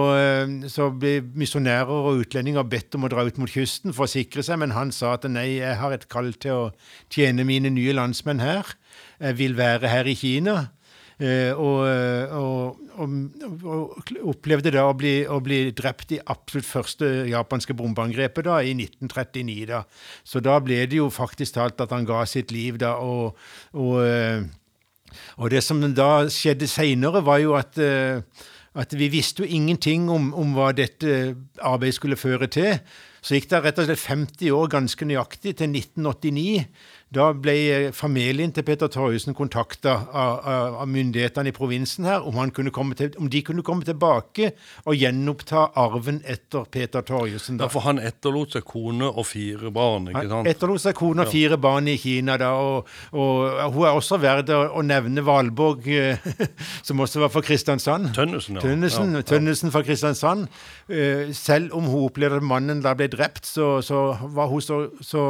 så, 0.70 0.90
ble 0.94 1.18
misjonærer 1.38 1.90
og 1.90 2.22
utlendinger 2.22 2.68
bedt 2.70 2.96
om 2.98 3.08
å 3.08 3.12
dra 3.12 3.26
ut 3.26 3.40
mot 3.42 3.50
kysten 3.50 3.96
for 3.96 4.06
å 4.06 4.12
sikre 4.12 4.46
seg, 4.46 4.60
men 4.62 4.76
han 4.76 4.94
sa 4.94 5.16
at 5.18 5.26
nei, 5.30 5.56
jeg 5.58 5.80
har 5.82 5.96
et 5.96 6.08
kall 6.12 6.32
til 6.38 6.54
å 6.54 6.72
tjene 7.14 7.48
mine 7.48 7.72
nye 7.74 7.96
landsmenn 7.98 8.44
her. 8.44 8.76
Jeg 9.20 9.40
vil 9.42 9.58
være 9.58 9.90
her 9.90 10.10
i 10.10 10.18
Kina. 10.20 10.58
Eh, 11.16 11.56
og, 11.56 11.88
og, 12.36 12.80
og, 13.00 13.12
og, 13.64 14.10
opplevde 14.28 14.74
da 14.76 14.84
å 14.90 14.96
bli, 15.00 15.14
å 15.32 15.38
bli, 15.44 15.62
drept 15.72 16.12
i 16.12 16.20
absolutt 16.20 16.68
første 16.68 17.12
japanske 17.30 17.76
bombeangrepet 17.78 18.50
da, 18.50 18.60
i 18.60 18.74
1939. 18.76 19.56
da. 19.70 19.86
Så 20.28 20.44
da 20.44 20.58
ble 20.64 20.82
det 20.92 21.00
jo 21.00 21.08
faktisk 21.14 21.56
talt 21.56 21.80
at 21.84 21.96
han 21.96 22.08
ga 22.08 22.26
sitt 22.28 22.52
liv 22.52 22.82
da. 22.84 22.98
Og, 23.00 23.40
og 23.80 25.48
det 25.54 25.64
som 25.64 25.80
da 25.96 26.28
skjedde 26.28 26.68
seinere, 26.68 27.24
var 27.24 27.40
jo 27.44 27.56
at, 27.56 27.80
at 28.75 28.94
vi 29.00 29.07
visste 29.07 29.44
jo 29.44 29.50
ingenting 29.50 30.10
om, 30.12 30.33
om 30.36 30.56
hva 30.56 30.72
dette 30.75 31.36
arbeidet 31.62 31.95
skulle 31.98 32.19
føre 32.19 32.48
til. 32.51 32.80
Så 33.25 33.39
gikk 33.39 33.50
det 33.50 33.63
rett 33.66 33.80
og 33.81 33.88
slett 33.88 34.04
50 34.04 34.54
år 34.54 34.69
ganske 34.69 35.07
nøyaktig, 35.10 35.56
til 35.57 35.74
1989. 35.74 36.68
Da 37.16 37.30
ble 37.38 37.94
familien 37.95 38.51
til 38.51 38.66
Peter 38.68 38.89
Torjussen 38.92 39.36
kontakta 39.38 39.94
av, 40.10 40.39
av, 40.42 40.77
av, 40.81 40.88
myndighetene 40.89 41.51
i 41.51 41.56
provinsen 41.56 42.07
her 42.10 42.25
om, 42.27 42.38
til, 42.51 43.13
om, 43.22 43.30
de 43.31 43.42
kunne 43.45 43.63
komme 43.63 43.86
tilbake 43.88 44.50
og 44.83 44.98
gjenoppta 44.98 45.68
arven 45.80 46.19
etter 46.27 46.66
Peter 46.72 47.06
Torjussen. 47.06 47.62
Ja, 47.62 47.69
For 47.72 47.86
han 47.86 48.01
etterlot 48.04 48.57
seg 48.57 48.66
kone 48.68 49.07
og 49.07 49.30
fire 49.30 49.71
barn? 49.73 50.09
ikke 50.11 50.26
sant? 50.26 50.35
Han 50.35 50.50
etterlot 50.52 50.83
seg 50.83 50.97
kone 50.97 51.23
og 51.23 51.31
fire 51.31 51.56
ja. 51.56 51.61
barn 51.68 51.88
i 51.94 51.95
Kina. 52.02 52.40
da, 52.42 52.52
og, 52.57 52.92
og, 53.14 53.61
Hun 53.78 53.88
er 53.88 54.02
også 54.02 54.19
verdt 54.21 54.52
å 54.52 54.83
nevne 54.85 55.23
Valborg, 55.26 55.88
som 56.88 57.06
også 57.06 57.23
var 57.23 57.33
fra 57.33 57.45
Kristiansand. 57.45 58.11
Tønnesen, 58.18 58.59
ja. 58.59 58.66
Tønnesen, 58.66 59.16
ja, 59.21 59.23
Tønnesen 59.30 59.73
fra 59.73 59.85
Kristiansand. 59.88 60.50
Eh, 60.90 61.31
selv 61.38 61.78
om 61.78 61.88
hun 61.88 62.09
opplevde 62.09 62.42
at 62.42 62.50
mannen 62.50 62.83
da 62.83 62.97
ble 62.97 63.07
drept, 63.16 63.48
så, 63.50 63.80
så 63.86 64.07
var 64.36 64.52
hun 64.52 64.64
så, 64.64 64.86
så 65.02 65.26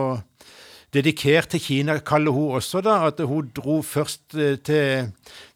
dedikert 0.96 1.51
til 1.51 1.62
Kina, 1.62 1.98
kaller 2.00 2.34
hun 2.36 2.56
også 2.60 2.82
da, 2.86 3.01
at 3.10 3.20
hun 3.27 3.51
dro 3.56 3.82
først 3.86 4.36
eh, 4.39 4.56
til, 4.63 5.12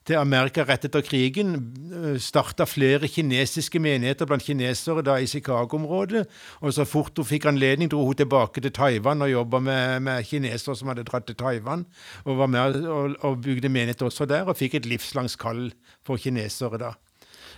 til 0.08 0.20
Amerika 0.20 0.66
rett 0.68 0.88
etter 0.90 1.04
krigen. 1.06 1.56
Eh, 1.94 2.18
Starta 2.22 2.68
flere 2.68 3.08
kinesiske 3.12 3.80
menigheter 3.82 4.28
blant 4.30 4.44
kinesere 4.46 5.04
da 5.06 5.20
i 5.20 5.30
Chicago-området. 5.30 6.26
Og 6.62 6.76
så 6.76 6.88
fort 6.90 7.18
hun 7.18 7.28
fikk 7.28 7.50
anledning, 7.52 7.92
dro 7.92 8.04
hun 8.08 8.20
tilbake 8.20 8.64
til 8.64 8.76
Taiwan 8.76 9.26
og 9.26 9.32
jobba 9.32 9.64
med, 9.64 10.00
med, 10.08 10.28
kinesere 10.28 10.76
som 10.76 10.92
hadde 10.92 11.08
dratt 11.08 11.30
til 11.30 11.40
Taiwan. 11.40 11.86
Og 12.26 12.42
var 12.42 12.52
med 12.52 12.82
og, 12.86 13.20
og 13.22 13.44
bygde 13.46 13.72
menighet 13.72 14.08
også 14.10 14.28
der, 14.30 14.50
og 14.50 14.60
fikk 14.60 14.80
et 14.80 14.90
livslangt 14.90 15.40
kall 15.40 15.70
for 16.06 16.20
kinesere 16.20 16.82
da. 16.82 16.96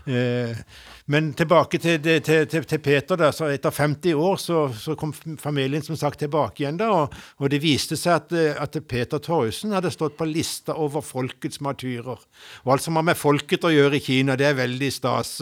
Eh, 0.05 0.57
men 1.11 1.31
tilbake 1.35 1.79
til, 1.81 1.97
til, 2.01 2.21
til, 2.23 2.65
til 2.67 2.79
Peter. 2.83 3.19
Da, 3.19 3.31
så 3.35 3.49
Etter 3.51 3.73
50 3.73 4.13
år 4.15 4.37
så, 4.39 4.59
så, 4.77 4.95
kom 4.99 5.11
familien 5.39 5.83
som 5.83 5.97
sagt 5.99 6.21
tilbake 6.21 6.63
igjen. 6.63 6.77
da, 6.79 6.91
og, 6.93 7.15
og 7.41 7.51
Det 7.51 7.61
viste 7.63 7.97
seg 7.99 8.21
at, 8.21 8.35
at 8.63 8.77
Peter 8.87 9.19
Torjussen 9.19 9.73
hadde 9.75 9.91
stått 9.91 10.15
på 10.19 10.27
lista 10.29 10.77
over 10.79 11.03
folkets 11.03 11.61
martyrer. 11.61 12.21
Og 12.63 12.71
Alt 12.71 12.85
som 12.85 12.99
har 12.99 13.07
med 13.07 13.19
folket 13.19 13.67
å 13.67 13.73
gjøre 13.73 13.99
i 13.99 14.05
Kina, 14.05 14.37
det 14.39 14.47
er 14.51 14.59
veldig 14.61 14.91
stas. 14.93 15.33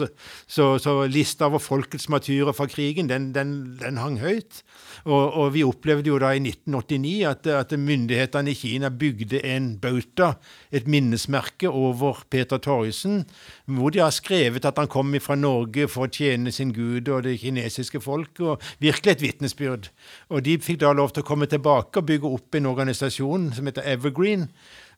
Så, 0.50 0.66
så 0.82 0.96
lista 1.06 1.46
over 1.50 1.62
folkets 1.62 2.08
martyrer 2.10 2.56
fra 2.56 2.66
krigen, 2.70 3.10
den, 3.12 3.30
den, 3.36 3.54
den 3.80 4.00
hang 4.00 4.18
høyt. 4.24 4.64
Og, 5.04 5.22
og, 5.28 5.46
vi 5.54 5.64
opplevde 5.66 6.10
jo 6.10 6.18
da 6.20 6.32
i 6.34 6.42
1989 6.42 7.14
at, 7.30 7.46
at 7.60 7.76
myndighetene 7.78 8.52
i 8.52 8.58
Kina 8.58 8.90
bygde 8.90 9.42
en 9.46 9.72
bauta, 9.80 10.34
et 10.74 10.88
minnesmerke 10.90 11.70
over 11.70 12.24
Peter 12.30 12.60
Torjussen, 12.62 13.22
hvor 13.70 13.94
de 13.94 14.02
har 14.02 14.12
skrevet 14.14 14.39
skrevet 14.40 14.64
at 14.64 14.78
han 14.78 14.88
kom 14.88 15.14
fra 15.20 15.36
Norge 15.36 15.88
for 15.90 16.06
å 16.06 16.12
tjene 16.12 16.52
sin 16.52 16.72
gud 16.72 17.08
og 17.08 17.24
det 17.26 17.38
kinesiske 17.42 18.00
folk, 18.00 18.40
og 18.40 18.62
virkelig 18.80 19.16
et 19.16 19.24
vitnesbyrd. 19.26 19.90
Og 20.30 20.44
de 20.44 20.58
fikk 20.58 20.80
da 20.80 20.92
lov 20.92 21.12
til 21.12 21.24
å 21.24 21.28
komme 21.28 21.48
tilbake 21.50 22.00
og 22.00 22.06
bygge 22.08 22.34
opp 22.36 22.54
en 22.56 22.70
organisasjon 22.70 23.50
som 23.56 23.68
heter 23.68 23.86
Evergreen, 23.86 24.48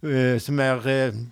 eh, 0.04 0.38
som 0.38 0.60
er 0.62 0.86
eh, 0.90 1.22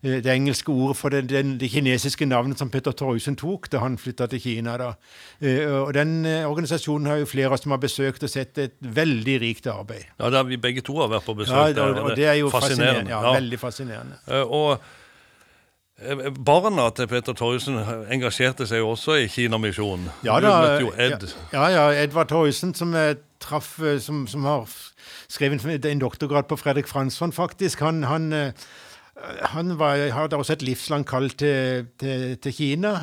det 0.00 0.30
engelske 0.30 0.70
ordet 0.72 0.96
for 0.96 1.12
det, 1.12 1.24
det, 1.28 1.42
det, 1.58 1.68
kinesiske 1.72 2.26
navnet 2.26 2.60
som 2.60 2.70
Petter 2.70 2.94
Torjussen 2.94 3.36
tok 3.36 3.68
da 3.72 3.82
han 3.82 3.98
flytta 3.98 4.28
til 4.30 4.40
Kina. 4.40 4.76
Da. 4.78 4.92
Og 5.82 5.90
Den 5.96 6.22
organisasjonen 6.46 7.10
har 7.10 7.18
jo 7.18 7.26
flere 7.28 7.50
av 7.50 7.58
oss 7.58 7.66
som 7.66 7.74
har 7.74 7.82
besøkt 7.82 8.22
og 8.22 8.30
sett 8.30 8.62
et 8.62 8.78
veldig 8.78 9.40
rikt 9.42 9.66
arbeid. 9.66 10.06
Ja, 10.20 10.30
det 10.30 10.38
har 10.38 10.46
vi 10.48 10.60
begge 10.62 10.86
to 10.86 11.00
har 11.02 11.10
vært 11.10 11.26
på 11.26 11.34
besøk. 11.42 11.74
Ja, 11.74 11.90
og, 11.90 12.00
og 12.04 12.16
det 12.16 12.30
er 12.30 12.38
jo 12.38 12.52
fascinerende. 12.54 13.10
fascinerende. 13.10 13.14
Ja, 13.16 13.20
ja. 13.26 13.34
Veldig 13.40 13.60
fascinerende. 13.64 14.22
Og 14.46 14.70
Eh, 14.78 14.96
barna 16.46 16.90
til 16.94 17.08
Peter 17.10 17.34
Torjussen 17.34 17.78
engasjerte 18.14 18.68
seg 18.70 18.84
jo 18.84 18.92
også 18.92 19.16
i 19.18 19.26
Kinamisjonen. 19.26 20.06
Ja, 20.22 20.36
da, 20.38 20.40
du 20.40 20.66
møtte 20.66 20.84
jo 20.84 20.92
Ed. 20.94 21.24
Ja, 21.52 21.64
ja, 21.74 21.86
Edvard 22.04 22.30
Torjussen, 22.30 22.74
som, 22.78 22.94
traff, 23.42 23.78
eh, 23.82 23.98
som, 24.02 24.26
som, 24.30 24.44
har 24.46 24.68
skrevet 25.28 25.86
en 25.86 26.02
doktorgrad 26.02 26.46
på 26.48 26.56
Fredrik 26.56 26.86
Fransson, 26.86 27.32
faktisk. 27.32 27.80
Han, 27.80 28.04
han 28.04 28.32
eh, 28.32 28.68
han 29.42 29.78
var, 29.78 29.98
hadde 30.14 30.36
også 30.38 30.54
et 30.54 30.62
livslangt 30.62 31.08
kall 31.10 31.30
til, 31.30 31.88
til, 31.98 32.36
til, 32.42 32.52
Kina. 32.54 32.94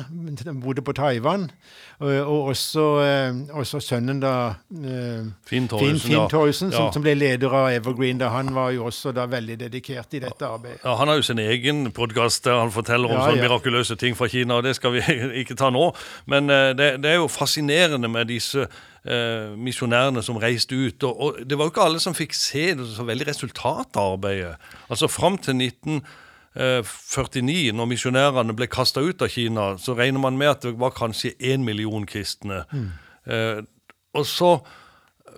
Han 0.46 0.60
bodde 0.62 0.82
på 0.82 0.92
Taiwan. 0.96 1.50
Og, 1.98 2.12
og 2.12 2.42
også, 2.52 2.84
eh, 3.04 3.36
også, 3.56 3.80
sønnen, 3.80 4.18
da 4.20 4.32
eh, 4.68 5.28
Finn 5.48 5.68
Torjussen, 5.68 6.00
Finn, 6.00 6.00
Finn 6.00 6.18
ja. 6.18 6.52
som, 6.52 6.72
ja. 6.72 6.82
som, 6.92 7.04
ble 7.04 7.14
leder 7.16 7.52
av 7.56 7.70
Evergreen. 7.72 8.20
Da, 8.20 8.28
han 8.34 8.52
var 8.54 8.74
jo 8.76 8.84
også 8.90 9.14
da 9.16 9.24
veldig 9.32 9.58
dedikert 9.60 10.16
i 10.16 10.20
dette 10.24 10.48
arbeidet. 10.48 10.82
Ja, 10.84 10.96
Han 11.00 11.08
har 11.08 11.20
jo 11.20 11.28
sin 11.28 11.40
egen 11.40 11.92
podkast 11.96 12.44
der 12.44 12.60
han 12.60 12.72
forteller 12.74 13.12
om 13.12 13.22
sånne 13.22 13.46
mirakuløse 13.46 13.96
ting 14.00 14.16
fra 14.16 14.28
Kina. 14.28 14.60
og 14.60 14.68
Det 14.68 14.76
skal 14.76 14.96
vi 14.96 15.04
ikke 15.42 15.56
ta 15.56 15.72
nå. 15.72 15.88
Men 16.26 16.52
eh, 16.52 16.72
det, 16.76 16.90
det 17.04 17.14
er 17.14 17.22
jo 17.22 17.32
fascinerende 17.32 18.12
med 18.12 18.28
disse 18.32 18.68
eh, 19.06 19.54
misjonærene 19.58 20.22
som 20.22 20.38
reiste 20.42 20.76
ut. 20.76 21.02
Og, 21.06 21.20
og, 21.20 21.40
det 21.46 21.58
var 21.58 21.68
jo 21.68 21.74
ikke 21.74 21.86
alle 21.86 22.00
som 22.02 22.16
fikk 22.16 22.34
se 22.36 22.70
det 22.78 22.88
så 22.92 23.06
veldig 23.06 23.28
resultatet 23.30 24.00
av 24.00 24.16
arbeidet. 24.16 24.56
Altså 24.90 25.10
Fram 25.10 25.38
til 25.38 25.60
1949, 25.62 27.68
eh, 27.68 27.76
når 27.76 27.92
misjonærene 27.92 28.56
ble 28.56 28.70
kasta 28.70 29.04
ut 29.04 29.22
av 29.22 29.32
Kina, 29.32 29.70
så 29.78 29.96
regner 29.98 30.22
man 30.22 30.40
med 30.40 30.54
at 30.54 30.66
det 30.66 30.74
var 30.80 30.96
kanskje 30.96 31.36
én 31.38 31.66
million 31.66 32.06
kristne. 32.08 32.64
Mm. 32.72 32.90
Eh, 33.26 33.62
og 34.16 34.26
så 34.26 34.52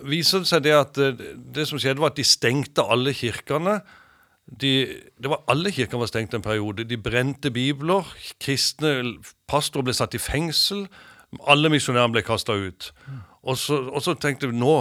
viser 0.07 0.43
det 0.43 0.51
seg 0.51 0.65
det 0.65 0.75
at 0.75 0.97
det, 0.97 1.13
eh, 1.19 1.39
det 1.55 1.69
som 1.69 1.81
skjedde, 1.81 2.01
var 2.01 2.13
at 2.13 2.19
de 2.19 2.27
stengte 2.27 2.85
alle 2.85 3.13
kirkene. 3.13 3.79
De, 4.49 4.73
det 5.21 5.29
var 5.29 5.43
Alle 5.47 5.71
kirker 5.71 5.99
var 6.01 6.09
stengt 6.09 6.33
en 6.33 6.41
periode. 6.41 6.83
De 6.83 6.97
brente 6.97 7.51
bibler. 7.53 8.07
Kristne 8.41 9.19
pastorer 9.47 9.85
ble 9.85 9.93
satt 9.93 10.17
i 10.17 10.21
fengsel. 10.21 10.87
Alle 11.45 11.69
misjonærene 11.69 12.15
ble 12.15 12.23
kasta 12.25 12.55
ut. 12.57 12.89
Mm. 13.05 13.19
Og 13.47 13.55
så, 13.55 13.77
og 13.87 14.01
så, 14.03 14.13
tenkte 14.19 14.49
vi 14.51 14.57
nå 14.59 14.73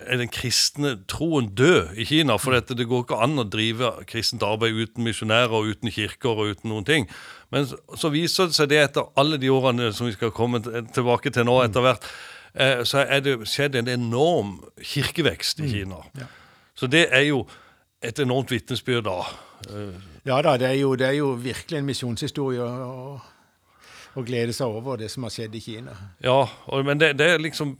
er 0.00 0.20
den 0.22 0.30
kristne 0.32 0.94
troen 1.10 1.50
død 1.56 1.98
i 2.00 2.06
Kina. 2.08 2.38
For 2.40 2.56
dette, 2.56 2.76
det 2.78 2.88
går 2.88 3.04
ikke 3.04 3.18
an 3.20 3.42
å 3.42 3.44
drive 3.44 3.92
kristent 4.08 4.44
arbeid 4.46 4.78
uten 4.78 5.04
misjonærer 5.04 5.52
og 5.52 5.68
uten 5.74 5.92
kirker 5.92 6.32
og 6.32 6.54
uten 6.54 6.72
noen 6.72 6.86
ting. 6.88 7.08
Men 7.52 7.68
så, 7.68 7.76
så 8.00 8.12
viser 8.14 8.48
det 8.48 8.56
seg 8.56 8.70
det 8.72 8.80
etter 8.86 9.10
alle 9.20 9.36
de 9.40 9.52
årene 9.52 9.90
som 9.92 10.08
vi 10.08 10.16
skal 10.16 10.32
komme 10.32 10.62
tilbake 10.64 11.32
til 11.34 11.44
nå 11.48 11.58
etter 11.66 11.84
hvert, 11.84 12.08
eh, 12.54 12.80
så 12.88 13.04
er 13.04 13.20
det 13.26 13.36
skjedd 13.50 13.76
en 13.82 13.92
enorm 13.92 14.56
kirkevekst 14.80 15.60
i 15.60 15.68
mm. 15.68 15.74
Kina. 15.74 16.30
Så 16.78 16.88
det 16.88 17.10
er 17.12 17.28
jo 17.28 17.44
et 18.00 18.16
enormt 18.22 18.48
vitnesbyrd 18.54 19.04
da. 19.10 19.18
Ja 20.24 20.40
da, 20.40 20.56
det 20.56 20.70
er 20.70 20.78
jo, 20.80 20.94
det 20.96 21.10
er 21.10 21.18
jo 21.18 21.34
virkelig 21.36 21.82
en 21.82 21.90
misjonshistorie. 21.92 22.64
og 22.64 23.20
og 24.18 24.26
glede 24.26 24.54
seg 24.56 24.70
over 24.70 25.00
det 25.00 25.10
som 25.12 25.26
har 25.26 25.34
skjedd 25.34 25.54
i 25.56 25.62
Kina. 25.64 25.96
Ja, 26.24 26.42
og, 26.44 26.84
men 26.86 27.00
det, 27.00 27.14
det, 27.20 27.28
er 27.34 27.42
liksom 27.42 27.76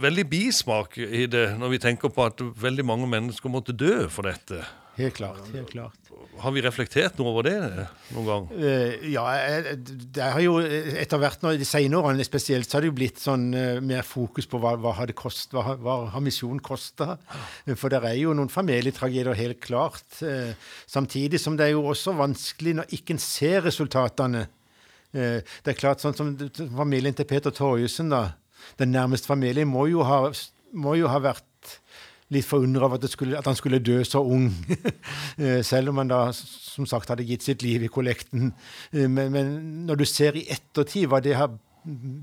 veldig 0.00 0.26
bismak 0.28 0.98
i 1.00 1.26
det 1.30 1.50
når 1.60 1.76
vi 1.76 1.82
tenker 1.82 2.12
på 2.12 2.26
at 2.28 2.40
veldig 2.40 2.86
mange 2.88 3.08
mennesker 3.10 3.52
måtte 3.52 3.76
dø 3.76 4.06
for 4.12 4.28
dette. 4.28 4.62
Helt 5.00 5.16
klart. 5.16 5.40
helt 5.54 5.70
klart. 5.70 5.96
Har 6.40 6.52
vi 6.52 6.60
reflektert 6.64 7.16
noe 7.16 7.30
over 7.30 7.46
det 7.46 7.54
noen 8.12 8.26
gang? 8.26 8.46
Uh, 8.52 9.06
ja, 9.12 9.24
det 9.76 10.26
har 10.34 10.42
jo 10.44 10.58
etter 10.60 11.20
hvert 11.20 11.44
nå, 11.44 11.54
de 11.56 11.68
senere 11.68 12.02
årene 12.10 12.26
spesielt, 12.26 12.68
så 12.68 12.76
har 12.76 12.84
det 12.84 12.90
jo 12.90 12.96
blitt 12.98 13.20
sånn 13.22 13.46
uh, 13.54 13.80
mer 13.84 14.04
fokus 14.04 14.48
på 14.50 14.60
hva, 14.60 14.74
hva, 14.80 14.92
har, 14.98 15.12
kost, 15.16 15.54
hva, 15.56 15.76
hva 15.80 15.96
har 16.12 16.24
misjonen 16.24 16.60
kosta. 16.64 17.14
For 17.70 17.92
det 17.92 18.02
er 18.02 18.18
jo 18.20 18.36
noen 18.36 18.52
familietragedier, 18.52 19.36
helt 19.40 19.60
klart. 19.64 20.08
Uh, 20.20 20.52
samtidig 20.90 21.40
som 21.40 21.56
det 21.56 21.70
er 21.70 21.76
jo 21.78 21.86
også 21.94 22.16
vanskelig 22.20 22.80
når 22.80 22.96
ikke 22.98 23.16
en 23.16 23.24
ser 23.24 23.64
resultatene 23.68 24.48
Eh, 24.48 24.59
det 25.12 25.72
er 25.72 25.78
klart, 25.78 26.02
sånn 26.02 26.14
som 26.14 26.34
familien 26.76 27.16
til 27.16 27.26
Peter 27.26 27.50
Torjussen, 27.54 28.12
da, 28.12 28.36
den 28.78 28.92
nærmeste 28.94 29.30
familien, 29.30 29.68
må 29.68 29.88
jo 29.90 30.04
ha, 30.06 30.28
må 30.72 30.94
jo 31.00 31.10
ha 31.10 31.18
vært 31.22 31.46
litt 32.30 32.46
forundra 32.46 32.86
over 32.86 33.00
at, 33.00 33.06
at, 33.10 33.48
han 33.48 33.58
skulle 33.58 33.82
dø 33.82 34.02
så 34.06 34.22
ung. 34.22 34.50
Eh, 35.40 35.62
selv 35.64 35.88
om 35.88 35.96
han 36.02 36.10
da 36.10 36.18
som 36.34 36.84
sagt 36.84 37.08
hadde 37.08 37.24
gitt 37.24 37.46
sitt 37.46 37.62
liv 37.64 37.86
i 37.86 37.88
kollekten. 37.88 38.50
Eh, 38.92 39.06
men, 39.08 39.30
men 39.32 39.52
når 39.88 40.02
du 40.02 40.04
ser 40.04 40.36
i 40.36 40.42
ettertid 40.52 41.06
hva 41.08 41.22
det 41.24 41.32
har 41.38 41.54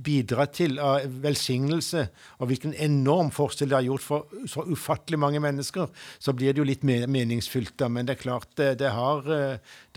bidratt 0.06 0.54
til 0.60 0.78
av 0.84 1.08
velsignelse, 1.24 2.04
og 2.38 2.52
hvilken 2.52 2.76
enorm 2.78 3.32
forskjell 3.34 3.72
det 3.72 3.78
har 3.80 3.88
gjort 3.88 4.06
for 4.06 4.46
så 4.52 4.68
ufattelig 4.70 5.18
mange 5.24 5.42
mennesker, 5.42 5.90
så 6.20 6.36
blir 6.38 6.54
det 6.54 6.62
jo 6.62 6.68
litt 6.70 6.86
mer 6.86 7.08
meningsfylt. 7.10 7.74
da, 7.80 7.90
Men 7.90 8.06
det 8.06 8.20
er 8.20 8.22
klart, 8.22 8.52
det, 8.60 8.76
det, 8.84 8.94
har, 8.94 9.26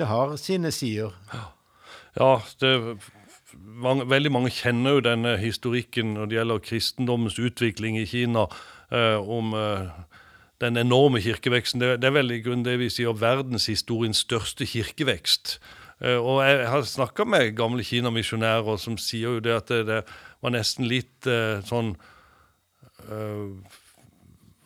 det 0.01 0.09
har, 0.09 0.37
sine 0.41 0.73
sider. 0.73 1.13
Ja. 2.19 2.41
Det, 2.61 2.99
mange, 3.61 4.07
veldig 4.11 4.33
mange 4.33 4.53
kjenner 4.55 4.99
jo 4.99 5.05
denne 5.05 5.37
historikken 5.41 6.15
når 6.17 6.31
det 6.31 6.39
gjelder 6.39 6.63
kristendommens 6.65 7.39
utvikling 7.39 7.99
i 7.99 8.07
Kina, 8.09 8.47
eh, 8.93 9.19
om 9.19 9.55
eh, 9.55 9.91
den 10.61 10.77
enorme 10.77 11.23
kirkeveksten. 11.25 11.81
Det, 11.81 11.99
det 12.03 12.11
er 12.11 12.17
vel 12.19 12.35
i 12.35 12.41
grunnen 12.45 12.67
det 12.67 12.79
vi 12.83 12.91
sier 12.93 13.17
verdenshistoriens 13.17 14.25
største 14.27 14.69
kirkevekst. 14.69 15.59
Eh, 16.01 16.17
og 16.17 16.43
jeg 16.45 16.69
har 16.69 16.87
snakka 16.89 17.27
med 17.29 17.57
gamle 17.59 17.85
Kina-misjonærer 17.85 18.81
som 18.81 18.99
sier 19.01 19.39
jo 19.39 19.45
det 19.45 19.57
at 19.57 19.73
det, 19.73 19.85
det 19.89 20.01
var 20.41 20.55
nesten 20.55 20.89
litt 20.89 21.29
eh, 21.29 21.61
sånn 21.69 21.95
eh, 23.09 23.80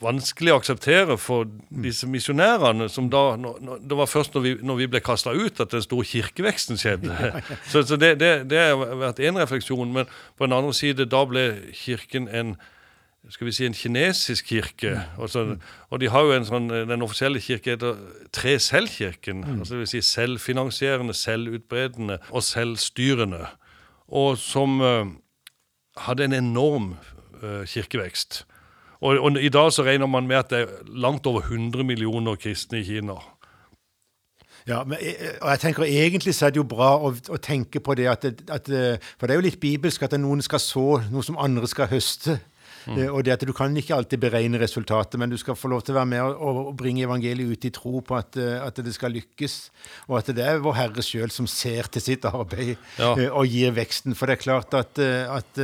vanskelig 0.05 0.53
å 0.53 0.59
akseptere 0.61 1.17
for 1.21 1.49
disse 1.85 2.07
misjonærene. 2.11 2.89
som 2.89 3.09
da, 3.11 3.37
Det 3.81 3.97
var 3.97 4.07
først 4.07 4.35
når 4.35 4.45
vi, 4.45 4.55
når 4.63 4.77
vi 4.77 4.87
ble 4.93 5.01
kasta 5.01 5.33
ut, 5.33 5.61
at 5.61 5.73
den 5.73 5.83
store 5.83 6.05
kirkeveksten 6.05 6.79
skjedde. 6.79 7.43
Så, 7.73 7.83
så 7.83 7.97
det, 7.97 8.21
det, 8.21 8.51
det, 8.51 8.59
har 8.59 8.97
vært 9.01 9.21
én 9.21 9.39
refleksjon. 9.41 9.93
Men 9.93 10.07
på 10.37 10.47
den 10.47 10.53
andre 10.53 10.75
side, 10.75 11.09
da 11.11 11.25
ble 11.27 11.49
kirken 11.73 12.29
en 12.29 12.57
skal 13.33 13.47
vi 13.49 13.53
si, 13.57 13.65
en 13.65 13.77
kinesisk 13.77 14.51
kirke. 14.53 14.99
Også, 15.17 15.57
og 15.89 16.01
de 16.01 16.11
har 16.13 16.27
jo 16.27 16.33
en 16.37 16.45
sånn, 16.45 16.69
Den 16.69 17.05
offisielle 17.05 17.41
kirke 17.41 17.73
heter 17.73 17.97
Tre 18.37 18.59
Selvkirken. 18.61 19.41
Mm. 19.41 19.61
Altså 19.63 19.75
det 19.75 19.81
vil 19.81 19.93
si 19.95 20.03
selvfinansierende, 20.05 21.17
selvutbredende 21.17 22.19
og 22.31 22.45
selvstyrende. 22.45 23.47
Og 24.13 24.37
som 24.39 24.77
uh, 24.85 25.09
hadde 26.05 26.29
en 26.29 26.37
enorm 26.37 26.91
uh, 27.41 27.65
kirkevekst. 27.65 28.45
Og, 29.05 29.21
og, 29.21 29.37
I 29.37 29.53
dag 29.53 29.71
så 29.73 29.85
regner 29.85 30.09
man 30.09 30.29
med 30.29 30.41
at 30.41 30.53
det 30.53 30.65
er 30.65 30.93
langt 30.97 31.27
over 31.29 31.45
100 31.45 31.85
millioner 31.85 32.39
kristne 32.41 32.81
i 32.81 32.87
Kina. 32.87 33.19
Ja, 34.65 34.81
men, 34.89 34.97
eh, 34.97 35.37
og 35.43 35.51
jeg 35.53 35.61
tenker 35.61 35.85
Egentlig 35.85 36.33
så 36.33 36.47
er 36.47 36.55
det 36.55 36.63
jo 36.63 36.65
bra 36.65 36.95
å, 36.97 37.11
å 37.13 37.37
tenke 37.37 37.83
på 37.85 37.93
det 37.99 38.07
at, 38.09 38.25
at, 38.25 38.71
eh, 38.73 38.97
For 39.19 39.29
det 39.29 39.35
er 39.35 39.41
jo 39.43 39.45
litt 39.45 39.61
bibelsk 39.61 40.07
at 40.07 40.17
noen 40.17 40.41
skal 40.41 40.63
så 40.63 40.87
noe 41.13 41.25
som 41.27 41.37
andre 41.37 41.69
skal 41.69 41.91
høste. 41.91 42.39
Mm. 42.89 42.97
Eh, 42.97 43.11
og 43.11 43.27
det 43.27 43.35
at 43.35 43.45
Du 43.45 43.53
kan 43.57 43.77
ikke 43.77 43.93
alltid 43.99 44.23
beregne 44.23 44.61
resultatet, 44.63 45.19
men 45.21 45.29
du 45.29 45.37
skal 45.41 45.59
få 45.59 45.69
lov 45.69 45.85
til 45.85 45.93
å 45.93 45.99
være 45.99 46.11
med 46.15 46.25
og, 46.25 46.61
og 46.71 46.79
bringe 46.81 47.05
evangeliet 47.05 47.53
ut 47.59 47.67
i 47.69 47.73
tro 47.77 48.01
på 48.01 48.17
at, 48.17 48.39
at, 48.41 48.81
det 48.81 48.95
skal 48.97 49.13
lykkes. 49.13 49.59
Og 50.09 50.17
at 50.23 50.33
det 50.33 50.47
er 50.47 50.65
vår 50.65 50.79
Herre 50.81 51.05
sjøl 51.05 51.35
som 51.35 51.51
ser 51.51 51.93
til 51.93 52.07
sitt 52.07 52.25
arbeid 52.31 52.79
ja. 52.97 53.13
og 53.35 53.45
gir 53.53 53.77
veksten. 53.77 54.17
For 54.17 54.33
det 54.33 54.39
er 54.39 54.47
klart 54.47 54.79
at, 54.81 55.03
at, 55.29 55.61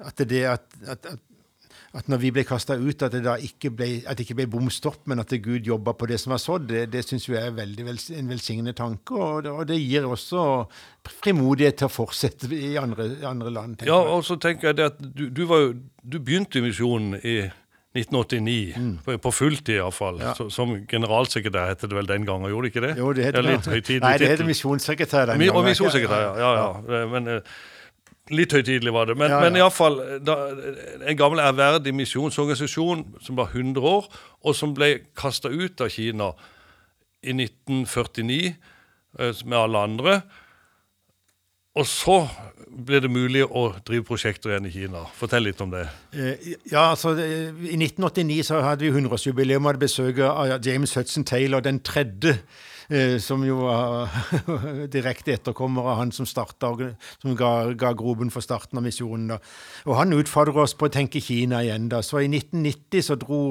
at 0.00 0.24
det 0.32 0.46
at, 0.48 0.64
at 1.92 2.06
når 2.08 2.20
vi 2.22 2.30
ble 2.32 2.44
kasta 2.48 2.78
ut, 2.80 3.02
at 3.04 3.12
det 3.12 3.20
da 3.26 3.34
ikke 3.36 3.68
ble, 3.76 3.88
at 4.08 4.16
det 4.16 4.24
ikke 4.24 4.38
ble 4.40 4.46
bom 4.54 4.70
stopp, 4.72 5.02
men 5.10 5.20
at 5.20 5.32
Gud 5.44 5.66
jobba 5.68 5.92
på 5.98 6.08
det 6.08 6.16
som 6.22 6.32
var 6.32 6.40
sådd, 6.40 6.70
det, 6.70 6.86
det 6.94 7.02
syns 7.04 7.28
jeg 7.28 7.40
er 7.40 7.52
veldig 7.56 7.84
vel, 7.84 7.98
en 8.16 8.30
velsignende 8.32 8.72
tanke. 8.78 9.16
Og 9.16 9.42
det, 9.44 9.52
og 9.52 9.66
det, 9.68 9.80
gir 9.82 10.06
også 10.08 10.44
frimodighet 11.20 11.82
til 11.82 11.90
å 11.90 11.92
fortsette 11.92 12.48
i 12.56 12.76
andre, 12.80 13.10
andre 13.28 13.52
land. 13.52 13.84
Ja, 13.84 13.98
og 14.00 14.24
så 14.24 14.38
tenker 14.40 14.70
jeg 14.70 14.78
det 14.80 14.86
at 14.94 15.02
du, 15.02 15.26
du, 15.28 15.42
jo, 15.44 15.58
du 16.00 16.16
begynte 16.22 16.62
i 16.62 16.64
misjonen 16.64 17.18
i 17.20 17.42
1989, 17.92 18.72
mm. 18.76 19.18
på, 19.20 19.32
fulltid 19.36 19.74
iallfall. 19.76 20.22
Ja. 20.22 20.32
Som 20.48 20.78
generalsekretær 20.88 21.74
het 21.74 21.84
det 21.84 21.92
vel 21.92 22.08
den 22.08 22.24
gangen, 22.24 22.48
gjorde 22.48 22.70
det 22.70 22.72
ikke 22.72 22.86
det? 22.86 22.94
Jo, 22.96 23.12
det 23.12 23.26
heter, 23.28 23.50
ja, 23.52 23.58
Nei, 24.06 24.14
det 24.22 24.32
heter 24.32 24.48
misjonssekretær 24.48 25.28
den 25.28 25.44
gangen. 25.44 25.58
Og 25.60 25.68
misjonssekretær, 25.68 26.24
ja. 26.30 26.32
ja, 26.40 26.72
ja. 26.96 27.04
Men, 27.12 27.28
eh, 27.34 27.52
Litt 28.30 28.54
høytidelig 28.54 28.92
var 28.94 29.08
det. 29.10 29.16
Men, 29.18 29.32
ja, 29.32 29.40
ja. 29.40 29.42
men 29.42 29.58
iallfall 29.58 29.98
en 29.98 31.18
gammel 31.18 31.42
ærverdig 31.42 31.90
misjonsorganisasjon 31.98 33.02
som 33.24 33.38
var 33.40 33.50
100 33.50 33.82
år, 33.82 34.06
og 34.46 34.54
som 34.54 34.74
ble 34.76 34.94
kasta 35.18 35.50
ut 35.50 35.82
av 35.82 35.90
Kina 35.90 36.30
i 37.22 37.34
1949 37.34 38.38
eh, 39.18 39.42
med 39.42 39.58
alle 39.58 39.82
andre. 39.90 40.16
Og 41.72 41.86
så 41.88 42.18
ble 42.68 43.00
det 43.00 43.08
mulig 43.12 43.42
å 43.44 43.64
drive 43.84 44.04
prosjekter 44.06 44.52
igjen 44.52 44.68
i 44.68 44.72
Kina. 44.74 45.06
Fortell 45.16 45.46
litt 45.46 45.60
om 45.64 45.72
det. 45.72 45.86
Eh, 46.12 46.50
ja, 46.68 46.90
altså 46.90 47.14
I 47.16 47.78
1989 47.78 48.42
så 48.48 48.60
hadde 48.64 48.86
vi 48.86 48.92
100-årsjubileum 48.92 49.64
og 49.64 49.72
hadde 49.72 49.84
besøk 49.86 50.20
av 50.28 50.58
James 50.64 50.94
Hudson 50.98 51.26
Taylor, 51.28 51.64
den 51.64 51.80
tredje. 51.84 52.38
Eh, 52.92 53.16
som 53.24 53.40
jo 53.46 53.62
var 53.64 54.10
direkte 54.92 55.32
etterkommer 55.32 55.86
av 55.88 56.00
han 56.02 56.10
som, 56.12 56.26
startet, 56.28 56.98
som 57.22 57.36
ga, 57.38 57.72
ga 57.78 57.94
groben 57.96 58.28
for 58.34 58.44
starten 58.44 58.76
av 58.76 58.84
misjonen. 58.84 59.30
Da. 59.32 59.38
Og 59.88 59.96
han 59.96 60.12
utfordrer 60.12 60.66
oss 60.66 60.76
på 60.76 60.90
å 60.90 60.92
tenke 60.92 61.22
Kina 61.24 61.62
igjen. 61.64 61.88
da. 61.88 62.02
Så 62.04 62.20
i 62.20 62.28
1990 62.28 63.06
så 63.08 63.16
dro 63.16 63.42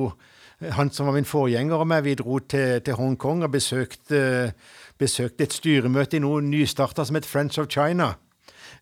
han 0.77 0.91
som 0.93 1.07
var 1.09 1.15
min 1.17 1.25
forgjenger 1.25 1.81
og 1.81 1.89
meg, 1.89 2.03
vi 2.05 2.13
dro 2.19 2.37
til, 2.45 2.83
til 2.85 2.99
Hongkong 2.99 3.41
og 3.47 3.55
besøkte 3.55 4.51
besøkte 5.01 5.47
et 5.47 5.55
styremøte 5.55 6.19
i 6.19 6.21
noe 6.21 6.43
nystarta 6.45 7.05
som 7.07 7.17
het 7.17 7.25
Friends 7.25 7.57
of 7.57 7.71
China. 7.73 8.13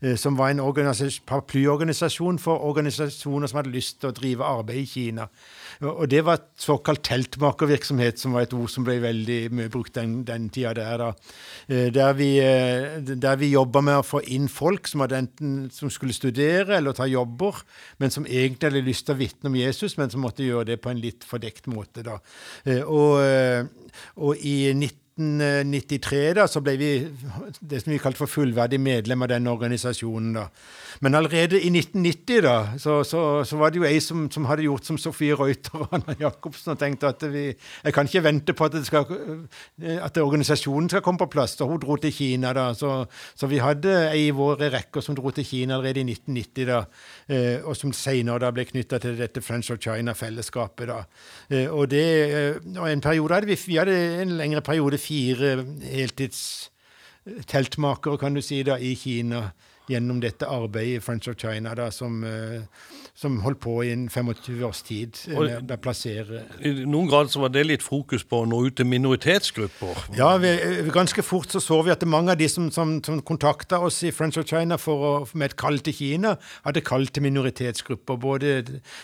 Eh, 0.01 0.15
som 0.15 0.37
var 0.39 0.53
en 0.53 0.61
paraplyorganisasjon 1.27 2.37
for 2.39 2.63
organisasjoner 2.69 3.49
som 3.51 3.57
hadde 3.59 3.73
lyst 3.73 3.97
til 3.99 4.09
å 4.09 4.15
drive 4.15 4.45
arbeid 4.47 4.79
i 4.79 4.87
Kina. 4.87 5.25
Og 5.81 6.07
Det 6.09 6.23
var 6.23 6.39
et 6.39 6.47
såkalt 6.55 7.03
teltmakervirksomhet, 7.03 8.19
som 8.19 8.31
var 8.33 8.41
et 8.41 8.53
ord 8.53 8.69
som 8.69 8.83
ble 8.83 8.99
veldig 8.99 9.51
mye 9.51 9.69
brukt 9.69 9.95
den, 9.95 10.23
den 10.23 10.49
tida 10.49 10.73
der. 10.73 10.97
da. 10.97 11.11
Eh, 11.67 11.89
der 11.91 12.13
vi, 12.13 12.39
eh, 12.39 12.99
der 12.99 13.35
vi 13.35 13.51
jobba 13.51 13.81
med 13.81 13.99
å 13.99 14.07
få 14.07 14.23
inn 14.23 14.47
folk 14.47 14.87
som, 14.87 15.01
enten, 15.01 15.69
som 15.71 15.89
skulle 15.89 16.13
studere 16.13 16.77
eller 16.77 16.93
ta 16.93 17.05
jobber, 17.05 17.63
men 17.99 18.09
som 18.09 18.25
egentlig 18.25 18.71
hadde 18.71 18.87
lyst 18.87 19.05
til 19.05 19.15
å 19.15 19.19
vitne 19.19 19.47
om 19.47 19.55
Jesus, 19.55 19.97
men 19.97 20.09
som 20.09 20.21
måtte 20.21 20.47
gjøre 20.47 20.65
det 20.65 20.81
på 20.81 20.89
en 20.89 21.01
litt 21.01 21.23
fordekt 21.27 21.67
måte. 21.67 22.03
da. 22.03 22.19
Og, 22.87 23.67
og 24.15 24.35
i 24.37 24.71
19 24.73 25.08
1993 25.19 26.33
da, 26.37 26.45
så 26.47 26.61
ble 26.63 26.75
vi 26.79 26.91
det 27.59 27.81
som 27.83 27.91
vi 27.91 27.99
kalte 28.01 28.21
for 28.21 28.31
fullverdig 28.31 28.79
medlem 28.81 29.25
av 29.25 29.31
den 29.31 29.47
organisasjonen. 29.51 30.33
da. 30.37 30.47
Men 31.03 31.15
allerede 31.15 31.59
i 31.59 31.69
1990 31.69 32.41
da, 32.43 32.55
så, 32.77 33.03
så, 33.03 33.43
så 33.47 33.59
var 33.59 33.71
det 33.71 33.81
jo 33.81 33.87
ei 33.87 33.99
som, 34.03 34.27
som, 34.31 34.47
hadde 34.49 34.65
gjort 34.65 34.87
som 34.87 34.97
Sofie 34.97 35.35
Reuter 35.35 35.83
og 35.83 35.93
Anna 35.95 36.15
Jacobsen 36.19 36.73
og 36.73 36.79
tenkte 36.79 37.11
at 37.11 37.23
vi, 37.31 37.45
jeg 37.83 37.95
kan 37.95 38.09
ikke 38.09 38.23
vente 38.23 38.55
på 38.55 38.67
at, 38.67 38.77
skal, 38.87 39.05
at 39.99 40.17
organisasjonen 40.23 40.89
skal 40.91 41.03
komme 41.05 41.21
på 41.21 41.29
plass. 41.35 41.57
Så 41.59 41.67
hun 41.67 41.79
dro 41.81 41.97
til 41.99 42.13
Kina. 42.13 42.53
da, 42.53 42.73
Så, 42.73 43.05
så 43.35 43.47
vi 43.47 43.61
hadde 43.63 43.95
ei 44.09 44.29
i 44.29 44.35
våre 44.35 44.69
rekker 44.73 45.03
som 45.03 45.17
dro 45.17 45.31
til 45.35 45.47
Kina 45.47 45.77
allerede 45.77 46.03
i 46.03 46.07
1990, 46.15 46.67
da, 46.69 46.81
eh, 47.27 47.63
og 47.63 47.77
som 47.77 47.93
senere 47.95 48.51
ble 48.55 48.67
knytta 48.67 48.99
til 49.01 49.17
dette 49.19 49.41
French 49.41 49.71
of 49.71 49.79
China-fellesskapet. 49.83 50.87
da. 50.87 51.03
Eh, 51.49 51.67
og 51.67 51.89
det, 51.91 52.05
eh, 52.29 52.55
og 52.77 52.91
en 52.91 53.01
periode 53.01 53.33
hadde 53.33 53.47
vi, 53.47 53.59
vi 53.67 53.79
hadde 53.79 53.97
en 54.21 54.37
lengre 54.37 54.61
periode 54.61 54.97
fire 55.09 55.65
heltidsteltmakere, 55.89 58.17
kan 58.21 58.33
du 58.37 58.41
si, 58.45 58.61
da, 58.63 58.77
i 58.77 58.93
Kina 58.95 59.51
gjennom 59.89 60.19
dette 60.21 60.45
arbeidet 60.45 60.99
i 60.99 61.01
Friends 61.03 61.27
of 61.27 61.35
China, 61.41 61.73
da, 61.75 61.91
som, 61.91 62.23
uh, 62.23 62.61
som 63.19 63.41
holdt 63.43 63.59
på 63.59 63.73
i 63.83 63.89
en 63.91 64.05
25 64.07 64.61
års 64.63 64.79
tid 64.87 65.17
med 65.33 65.71
å 65.73 65.77
plassere 65.83 66.45
I 66.63 66.71
noen 66.87 67.09
grad 67.11 67.27
så 67.31 67.41
var 67.43 67.51
det 67.51 67.65
litt 67.67 67.83
fokus 67.83 68.23
på 68.23 68.43
å 68.43 68.47
nå 68.47 68.61
ut 68.69 68.77
til 68.79 68.87
minoritetsgrupper? 68.87 70.05
Ja, 70.15 70.29
vi, 70.39 70.53
ganske 70.95 71.23
fort 71.25 71.51
så 71.51 71.59
så 71.59 71.81
vi 71.83 71.91
at 71.91 72.05
mange 72.07 72.31
av 72.31 72.39
de 72.39 72.47
som, 72.47 72.69
som, 72.71 72.93
som 73.03 73.19
kontakta 73.27 73.81
oss 73.83 73.97
i 74.07 74.13
Friends 74.15 74.39
of 74.39 74.47
China 74.47 74.77
å, 74.79 75.11
med 75.33 75.49
et 75.49 75.55
kall 75.59 75.81
til 75.83 75.97
Kina, 75.97 76.37
hadde 76.63 76.83
kall 76.87 77.09
til 77.11 77.25
minoritetsgrupper. 77.27 78.19
Både 78.23 78.53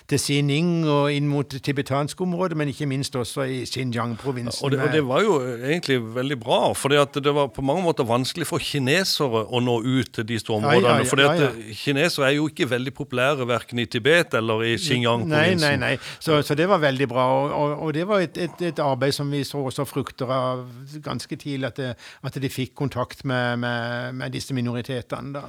til 0.07 0.21
Xining 0.21 0.85
og 0.87 1.11
inn 1.11 1.27
mot 1.27 1.51
det 1.51 1.59
tibetanske 1.67 2.23
området, 2.23 2.55
men 2.59 2.71
ikke 2.71 2.87
minst 2.87 3.15
også 3.19 3.43
i 3.51 3.59
Xinjiang-provinsen. 3.67 4.63
Og, 4.63 4.79
og, 4.79 4.95
det 4.95 5.03
var 5.09 5.25
jo 5.27 5.35
egentlig 5.57 5.99
veldig 6.15 6.39
bra, 6.39 6.61
for 6.77 6.95
det 6.95 7.35
var 7.35 7.51
på 7.51 7.65
mange 7.65 7.83
måter 7.83 8.07
vanskelig 8.07 8.47
for 8.47 8.63
kinesere 8.63 9.43
å 9.43 9.63
nå 9.63 9.81
ut 9.83 10.15
til 10.15 10.29
de 10.31 10.39
store 10.39 10.61
områdene. 10.63 11.03
Ja, 11.03 11.03
ja, 11.03 11.03
ja, 11.03 11.51
for 11.51 11.77
kinesere 11.83 12.31
er 12.31 12.37
jo 12.39 12.47
ikke 12.47 12.71
veldig 12.71 12.95
populære 12.95 13.51
verken 13.51 13.83
i 13.83 13.89
Tibet 13.89 14.04
Tibet 14.05 14.33
eller 14.33 14.63
i 14.63 14.77
Xinjiang-provinsen. 14.77 15.61
Nei, 15.61 15.77
nei, 15.77 15.95
nei. 15.95 16.19
Så, 16.19 16.41
så, 16.43 16.55
det 16.55 16.67
var 16.69 16.81
veldig 16.83 17.07
bra. 17.09 17.25
Og, 17.25 17.77
og, 17.79 17.93
det 17.93 18.05
var 18.07 18.21
et, 18.21 18.37
et, 18.37 18.61
et, 18.61 18.79
arbeid 18.79 19.15
som 19.15 19.31
vi 19.31 19.43
så 19.43 19.63
også 19.65 19.85
frukter 19.89 20.29
av 20.31 20.65
ganske 21.03 21.35
tidlig, 21.35 21.71
at, 21.71 21.81
det, 21.81 21.95
at 22.21 22.37
de 22.41 22.51
fikk 22.51 22.75
kontakt 22.75 23.25
med, 23.25 23.57
med, 23.59 24.13
med 24.21 24.35
disse 24.35 24.53
minoritetene. 24.53 25.39
da. 25.39 25.47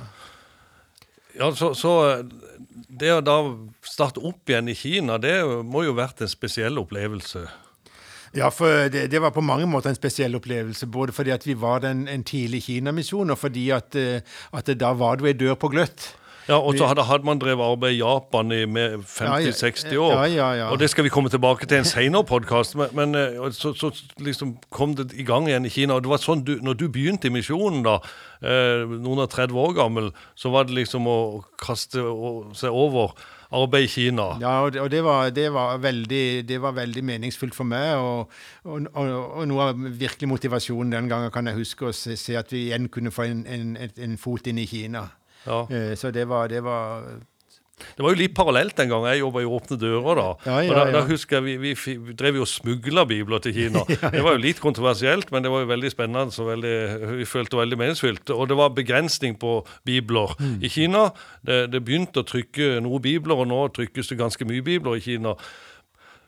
Ja, 1.36 1.50
så, 1.52 1.74
så, 1.76 1.92
Det 2.72 3.12
å 3.12 3.20
da 3.20 3.36
starte 3.84 4.22
opp 4.24 4.48
igjen 4.48 4.72
i 4.72 4.76
Kina, 4.76 5.18
det 5.20 5.36
må 5.64 5.84
jo 5.84 5.96
vært 5.98 6.24
en 6.24 6.32
spesiell 6.32 6.80
opplevelse? 6.80 7.44
Ja, 8.36 8.50
for 8.52 8.88
det, 8.92 9.06
det, 9.12 9.20
var 9.22 9.32
på 9.32 9.44
mange 9.44 9.68
måter 9.68 9.92
en 9.92 9.96
spesiell 9.96 10.36
opplevelse. 10.36 10.88
Både 10.92 11.12
fordi 11.12 11.32
at 11.32 11.44
vi 11.46 11.54
var 11.56 11.84
den, 11.84 12.04
en 12.08 12.24
tidlig 12.24 12.66
Kinamisjon, 12.66 13.32
og 13.32 13.38
fordi 13.40 13.70
at, 13.72 13.96
eh, 13.96 14.24
at 14.52 14.72
da 14.76 14.92
var 14.96 15.20
det 15.20 15.30
ei 15.30 15.36
dør 15.40 15.56
på 15.60 15.70
gløtt. 15.72 16.10
Ja, 16.48 16.58
Og 16.62 16.78
så 16.78 16.86
hadde, 16.86 17.24
man 17.26 17.40
drevet 17.42 17.64
arbeid 17.64 17.96
i 17.96 17.98
Japan 17.98 18.52
i 18.52 18.62
50-60 18.64 19.96
år. 19.98 20.24
Ja, 20.26 20.52
ja, 20.54 20.70
Og 20.70 20.78
det 20.78 20.90
skal 20.90 21.04
vi 21.04 21.08
komme 21.08 21.28
tilbake 21.28 21.66
til 21.66 21.78
en 21.78 21.84
senere 21.84 22.24
podkast. 22.24 22.76
Men, 22.76 22.88
men 22.92 23.14
eh, 23.14 23.52
så, 23.52 23.74
så, 23.74 23.90
liksom 24.18 24.56
kom 24.70 24.94
det 24.94 25.12
i 25.12 25.26
gang 25.26 25.48
igjen 25.48 25.66
i 25.66 25.68
Kina. 25.68 25.94
Og 25.94 26.02
det 26.02 26.10
var 26.10 26.22
sånn 26.22 26.44
du, 26.46 26.56
når 26.62 26.78
du 26.78 26.86
begynte 26.88 27.26
i 27.26 27.34
misjonen, 27.34 27.82
da, 27.86 27.98
eh, 28.42 28.86
noen 28.86 29.24
og 29.24 29.30
30 29.32 29.58
år 29.58 29.74
gammel, 29.80 30.12
så 30.38 30.54
var 30.54 30.68
det 30.68 30.78
liksom 30.78 31.10
å 31.10 31.18
kaste 31.58 32.04
seg 32.54 32.70
over 32.70 33.18
arbeid 33.50 33.88
i 33.88 33.90
Kina. 33.90 34.30
Ja, 34.40 34.60
og 34.62 34.72
det, 34.72 34.80
og 34.80 34.90
det, 34.90 35.02
var, 35.04 35.30
det, 35.34 35.50
var, 35.52 35.76
veldig, 35.82 36.48
det 36.48 36.62
var, 36.62 36.78
veldig, 36.78 37.04
meningsfullt 37.04 37.54
for 37.58 37.66
meg. 37.66 37.98
Og, 37.98 38.30
og, 38.64 38.86
og, 38.94 39.44
noe 39.50 39.70
av 39.70 39.86
virkelig 39.98 40.30
motivasjonen 40.30 40.94
den 40.94 41.10
gangen 41.10 41.34
kan 41.34 41.50
jeg 41.50 41.58
huske 41.58 41.90
å 41.90 41.94
se, 41.94 42.14
se 42.14 42.38
at 42.38 42.54
vi 42.54 42.68
igjen 42.68 42.86
kunne 42.92 43.10
få 43.10 43.26
en, 43.26 43.46
en, 43.50 43.78
en 43.82 44.18
fot 44.20 44.46
inn 44.46 44.62
i 44.62 44.70
Kina. 44.70 45.08
Ja. 45.46 45.62
Eh, 45.70 45.94
så 45.98 46.12
det 46.14 46.26
var, 46.28 46.50
det 46.52 46.62
var 46.66 47.06
det 47.76 48.00
var 48.00 48.14
jo 48.14 48.18
litt 48.22 48.32
parallelt 48.36 48.72
den 48.78 48.88
gang 48.88 49.04
jeg 49.10 49.20
jobba 49.20 49.42
i 49.44 49.48
Åpne 49.52 49.76
dører. 49.76 50.16
Da 50.16 50.28
ja, 50.48 50.54
ja, 50.64 50.76
og 50.80 50.94
da, 50.94 51.02
husker 51.10 51.44
jeg 51.44 51.58
Vi, 51.60 51.72
vi 51.76 52.14
drev 52.16 52.38
jo 52.38 52.46
og 52.46 52.48
smugla 52.48 53.04
bibler 53.08 53.42
til 53.44 53.52
Kina. 53.52 53.82
Det 54.14 54.22
var 54.24 54.36
jo 54.36 54.40
litt 54.40 54.62
kontroversielt, 54.64 55.28
men 55.32 55.44
det 55.44 55.52
var 55.52 55.64
jo 55.64 55.68
veldig 55.68 55.90
spennende. 55.92 56.32
Så 56.32 56.46
veldig, 56.48 56.76
vi 57.20 57.28
følte 57.28 57.60
veldig 57.60 57.78
meningsfylt. 57.82 58.32
Og 58.32 58.48
det 58.48 58.56
var 58.56 58.72
begrensning 58.76 59.36
på 59.40 59.58
bibler 59.84 60.32
mm. 60.40 60.56
i 60.64 60.72
Kina. 60.72 61.10
Det, 61.44 61.66
det 61.74 61.82
begynte 61.84 62.24
å 62.24 62.28
trykke 62.28 62.78
noen 62.84 63.04
bibler, 63.04 63.44
og 63.44 63.50
nå 63.52 63.60
trykkes 63.76 64.12
det 64.12 64.20
ganske 64.24 64.48
mye 64.48 64.64
bibler 64.64 64.96
i 64.96 65.04
Kina. 65.04 65.36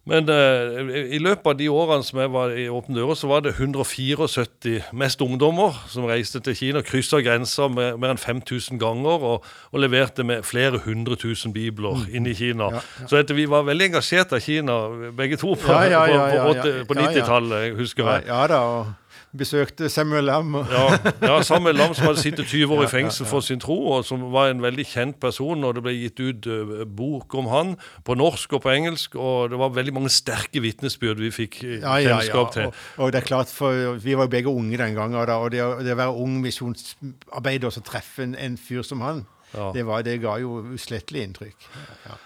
Men 0.09 0.29
uh, 0.33 0.89
i 1.13 1.21
løpet 1.21 1.51
av 1.53 1.57
de 1.59 1.69
årene 1.69 2.07
som 2.07 2.21
jeg 2.23 2.33
var 2.33 2.55
i 2.57 2.65
Åpne 2.73 2.97
dører, 2.97 3.19
så 3.19 3.29
var 3.31 3.45
det 3.45 3.55
174 3.59 4.93
mest 4.97 5.25
ungdommer 5.25 5.77
som 5.93 6.07
reiste 6.09 6.41
til 6.45 6.57
Kina, 6.57 6.83
kryssa 6.87 7.21
grensa 7.25 7.69
mer 7.73 8.13
enn 8.13 8.21
5000 8.21 8.81
ganger 8.81 9.27
og, 9.33 9.49
og, 9.73 9.81
leverte 9.83 10.25
med 10.27 10.47
flere 10.49 10.81
hundre 10.85 11.19
tusen 11.21 11.53
bibler 11.53 12.01
mm. 12.01 12.07
inn 12.17 12.31
i 12.31 12.37
Kina. 12.39 12.71
Ja, 12.79 12.85
ja. 13.03 13.11
Så 13.11 13.37
vi 13.37 13.45
var 13.51 13.67
veldig 13.69 13.91
engasjert 13.93 14.33
av 14.33 14.41
Kina, 14.45 14.79
begge 15.17 15.37
to, 15.41 15.53
på, 15.61 15.77
ja, 15.93 16.07
på, 16.09 16.55
på, 16.63 16.73
på 16.89 16.99
90-tallet, 16.99 17.77
husker 17.79 18.09
jeg. 18.09 18.27
Ja, 18.31 18.47
da, 18.51 18.63
og 18.65 19.08
besøkte 19.37 19.89
Samuel 19.93 20.25
Lam. 20.25 20.55
ja, 20.55 20.85
ja, 21.23 21.43
Samuel 21.43 21.77
Lam 21.77 21.95
som 21.95 22.09
hadde 22.09 22.23
sittet 22.23 22.49
20 22.49 22.75
år 22.75 22.85
i 22.87 22.91
fengsel 22.91 23.29
for 23.29 23.45
sin 23.45 23.61
tro, 23.61 23.77
og 23.97 24.05
som 24.09 24.23
var 24.33 24.53
en 24.53 24.63
veldig 24.63 24.87
kjent 24.89 25.19
person. 25.21 25.65
og 25.65 25.75
Det 25.77 25.85
ble 25.85 25.95
gitt 25.97 26.21
ut 26.21 26.49
uh, 26.49 26.85
bok 26.85 27.35
om 27.39 27.51
han 27.53 27.75
på 28.05 28.17
norsk 28.19 28.57
og 28.57 28.63
på 28.65 28.73
engelsk, 28.73 29.17
og 29.17 29.51
det 29.53 29.61
var 29.61 29.75
veldig 29.77 29.95
mange 29.99 30.13
sterke 30.13 30.63
vitnesbyrd 30.65 31.21
vi 31.21 31.33
fikk 31.35 31.61
uh, 31.65 31.75
ja, 31.83 31.97
kjennskap 32.07 32.55
til. 32.55 32.71
Og, 32.71 32.85
og, 32.97 33.13
det 33.13 33.23
er 33.23 33.27
klart, 33.29 33.53
for 33.53 33.99
Vi 33.99 34.17
var 34.17 34.29
jo 34.29 34.35
begge 34.37 34.53
unge 34.53 34.79
den 34.79 34.95
gangen, 34.97 35.19
og, 35.19 35.27
da, 35.29 35.41
og 35.43 35.53
det, 35.53 35.65
det, 35.85 35.97
å 35.97 36.01
være 36.01 36.23
ung 36.25 36.39
misjonsarbeider 36.45 37.69
og 37.69 37.85
treffe 37.85 38.25
en, 38.25 38.39
en, 38.39 38.57
fyr 38.59 38.87
som 38.87 39.05
han, 39.05 39.27
det, 39.75 39.85
var, 39.87 40.05
det 40.05 40.19
ga 40.23 40.39
jo 40.41 40.63
uslettelig 40.75 41.27
inntrykk. 41.29 41.69
Ja. 42.07 42.17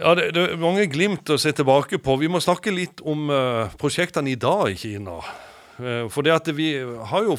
Ja, 0.00 0.14
det, 0.16 0.30
det, 0.32 0.42
er 0.54 0.60
mange 0.60 0.86
glimt 0.88 1.28
å 1.28 1.36
se 1.40 1.50
tilbake 1.52 1.98
på. 2.00 2.14
Vi 2.22 2.28
må 2.30 2.40
snakke 2.40 2.72
litt 2.72 3.02
om 3.04 3.28
uh, 3.28 3.68
prosjektene 3.80 4.32
i 4.32 4.38
dag 4.40 4.70
i 4.72 4.78
Kina. 4.78 5.18
Eh, 5.80 6.06
for 6.12 6.26
det 6.26 6.36
at 6.36 6.52
vi 6.56 6.74
har 6.80 7.24
jo 7.26 7.38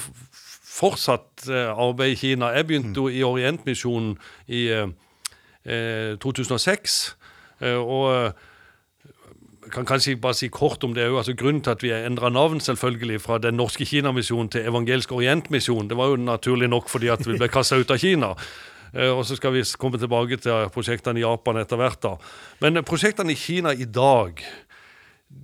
fortsatt 0.72 1.50
eh, 1.50 1.72
arbeid 1.72 2.16
i 2.16 2.20
Kina. 2.20 2.54
Jeg 2.56 2.70
begynte 2.70 3.02
jo 3.02 3.10
i 3.12 3.24
Orientmisjonen 3.26 4.16
i 4.52 4.68
eh, 4.72 6.16
2006. 6.22 7.02
Eh, 7.62 7.78
og 7.78 8.34
kan 9.72 9.88
kanskje 9.88 10.18
bare 10.20 10.36
si 10.36 10.50
kort 10.52 10.84
om 10.84 10.96
det 10.96 11.06
òg. 11.08 11.20
Altså, 11.22 11.36
grunnen 11.38 11.62
til 11.64 11.76
at 11.76 11.84
vi 11.86 11.94
endra 11.96 12.32
navn 12.34 12.60
selvfølgelig 12.64 13.22
fra 13.24 13.38
Den 13.40 13.60
norske 13.60 13.86
Kinamisjonen 13.88 14.50
til 14.52 14.68
Evangelisk 14.68 15.14
Orientmisjon, 15.16 15.88
det 15.88 15.98
var 16.00 16.12
jo 16.12 16.20
naturlig 16.20 16.68
nok 16.72 16.90
fordi 16.92 17.12
at 17.14 17.24
vi 17.28 17.38
ble 17.40 17.52
kasta 17.56 17.80
ut 17.80 17.92
av 17.92 18.02
Kina. 18.02 18.36
Og 18.92 19.22
så 19.24 19.38
skal 19.40 19.54
vi 19.56 19.62
komme 19.80 19.96
tilbake 19.96 20.36
til 20.44 20.66
prosjektene 20.76 21.22
i 21.22 21.24
Japan 21.24 21.62
etter 21.62 21.80
hvert. 21.80 22.02
da. 22.04 22.18
Men 22.60 22.82
prosjektene 22.84 23.32
i 23.32 23.40
Kina 23.40 23.72
i 23.72 23.88
dag 23.88 24.44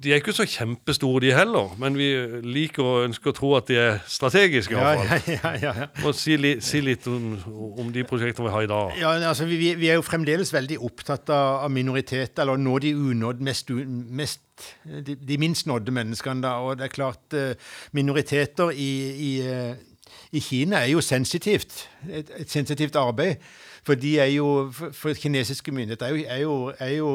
de 0.04 0.12
er 0.12 0.19
ikke 0.21 0.34
så 0.36 0.45
kjempestore, 0.45 1.19
de 1.23 1.32
heller, 1.34 1.71
men 1.82 1.95
vi 1.97 2.08
liker 2.45 2.86
og 2.86 3.06
ønsker 3.08 3.32
å 3.32 3.36
tro 3.36 3.50
at 3.58 3.69
de 3.69 3.80
er 3.82 3.95
strategiske. 4.06 4.76
Ja, 4.78 4.91
ja, 4.93 5.54
ja, 5.63 5.71
ja. 5.82 6.12
Si, 6.13 6.36
li, 6.38 6.52
si, 6.62 6.84
litt 6.86 7.08
om, 7.10 7.89
de 7.93 8.04
prosjektene 8.06 8.45
vi 8.45 8.54
har 8.54 8.67
i 8.67 8.69
dag. 8.69 8.93
Ja, 9.02 9.15
altså 9.32 9.47
vi, 9.50 9.58
vi, 9.80 9.89
er 9.89 9.97
jo 9.97 10.06
fremdeles 10.06 10.54
veldig 10.54 10.78
opptatt 10.86 11.34
av 11.34 11.65
minoriteter, 11.73 12.43
eller 12.45 12.62
nå 12.62 12.78
de 12.84 12.93
unådd 12.93 13.41
mest, 13.47 13.73
mest 13.73 14.69
de, 14.86 15.39
minst 15.41 15.65
nådde 15.69 15.95
menneskene. 15.97 16.45
da, 16.45 16.60
og 16.62 16.78
det 16.78 16.88
er 16.88 16.93
klart 16.93 17.38
uh, 17.38 17.73
Minoriteter 17.97 18.69
i, 18.78 18.91
i, 19.32 19.34
uh, 19.50 20.13
i 20.32 20.43
Kina 20.45 20.84
er 20.84 20.93
jo 20.93 21.02
sensitivt. 21.02 21.88
Et, 22.06 22.30
et 22.38 22.50
sensitivt 22.50 22.95
arbeid. 23.02 23.41
For 23.88 23.97
de 23.97 24.17
er 24.19 24.34
jo, 24.36 24.69
for, 24.76 24.93
for 24.93 25.17
kinesiske 25.17 25.73
myndigheter 25.73 26.06
er 26.06 26.13
jo, 26.13 26.26
er 26.28 26.41
jo, 26.45 26.58
er 26.78 26.97
jo 27.00 27.12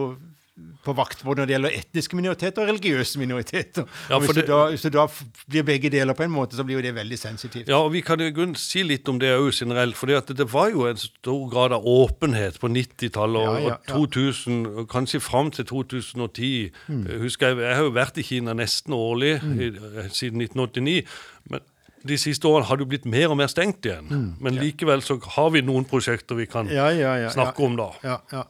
på 0.84 0.92
vakt 0.92 1.22
både 1.24 1.40
når 1.40 1.48
det 1.48 1.54
gjelder 1.54 1.74
etniske 1.78 2.16
minoriteter 2.18 2.62
og 2.62 2.68
religiøse 2.68 3.18
minoriteter. 3.18 3.86
Ja, 4.10 4.18
og 4.18 4.24
hvis, 4.26 4.34
det, 4.36 4.42
du 4.44 4.50
da, 4.52 4.58
hvis 4.68 4.84
du 4.84 4.90
da 4.92 5.06
blir 5.48 5.64
begge 5.64 5.88
deler 5.92 6.16
på 6.18 6.26
en 6.26 6.34
måte, 6.34 6.58
så 6.58 6.66
blir 6.68 6.76
jo 6.76 6.82
det 6.84 6.92
veldig 6.94 7.18
sensitivt. 7.18 7.70
Ja, 7.72 7.78
og 7.80 7.92
Vi 7.94 8.02
kan 8.04 8.20
i 8.20 8.28
grunnen 8.36 8.58
si 8.60 8.84
litt 8.84 9.08
om 9.08 9.20
det 9.22 9.32
òg 9.32 9.48
generelt. 9.56 9.96
For 9.96 10.12
det 10.12 10.48
var 10.52 10.68
jo 10.74 10.84
en 10.90 11.00
stor 11.00 11.48
grad 11.52 11.72
av 11.72 11.88
åpenhet 11.88 12.60
på 12.60 12.68
90-tallet 12.68 13.48
og, 13.48 13.58
Ja, 13.62 13.72
ja, 13.72 13.96
og 13.96 14.12
2000, 14.12 14.62
og 14.82 14.88
kanskje 14.92 15.22
fram 15.24 15.50
til 15.56 15.64
2010. 15.72 16.70
Mm. 16.88 17.02
Jeg 17.08 17.24
husker 17.24 17.48
jeg, 17.54 17.64
jeg 17.64 17.76
har 17.80 17.88
jo 17.88 17.96
vært 17.96 18.20
i 18.20 18.28
Kina 18.28 18.52
nesten 18.52 18.92
årlig 18.92 19.38
i, 19.40 19.72
siden 20.12 20.44
1989. 20.44 21.02
men 21.50 21.64
de 22.02 22.16
siste 22.18 22.48
årene 22.50 22.66
har 22.66 22.80
det 22.80 22.88
blitt 22.90 23.04
mer 23.06 23.30
og 23.30 23.36
mer 23.38 23.46
stengt 23.50 23.86
igjen. 23.86 24.08
Men 24.42 24.56
likevel 24.58 25.04
så 25.06 25.16
har 25.36 25.52
vi 25.54 25.62
noen 25.62 25.86
prosjekter 25.88 26.34
vi 26.34 26.48
kan 26.50 26.66
Mm. 26.66 26.74
Ja, 26.74 26.88
ja, 26.90 27.12
ja, 27.24 27.30
snakke 27.30 27.62
om 27.62 27.76
da. 27.78 27.92
Ja, 28.02 28.18
ja. 28.32 28.42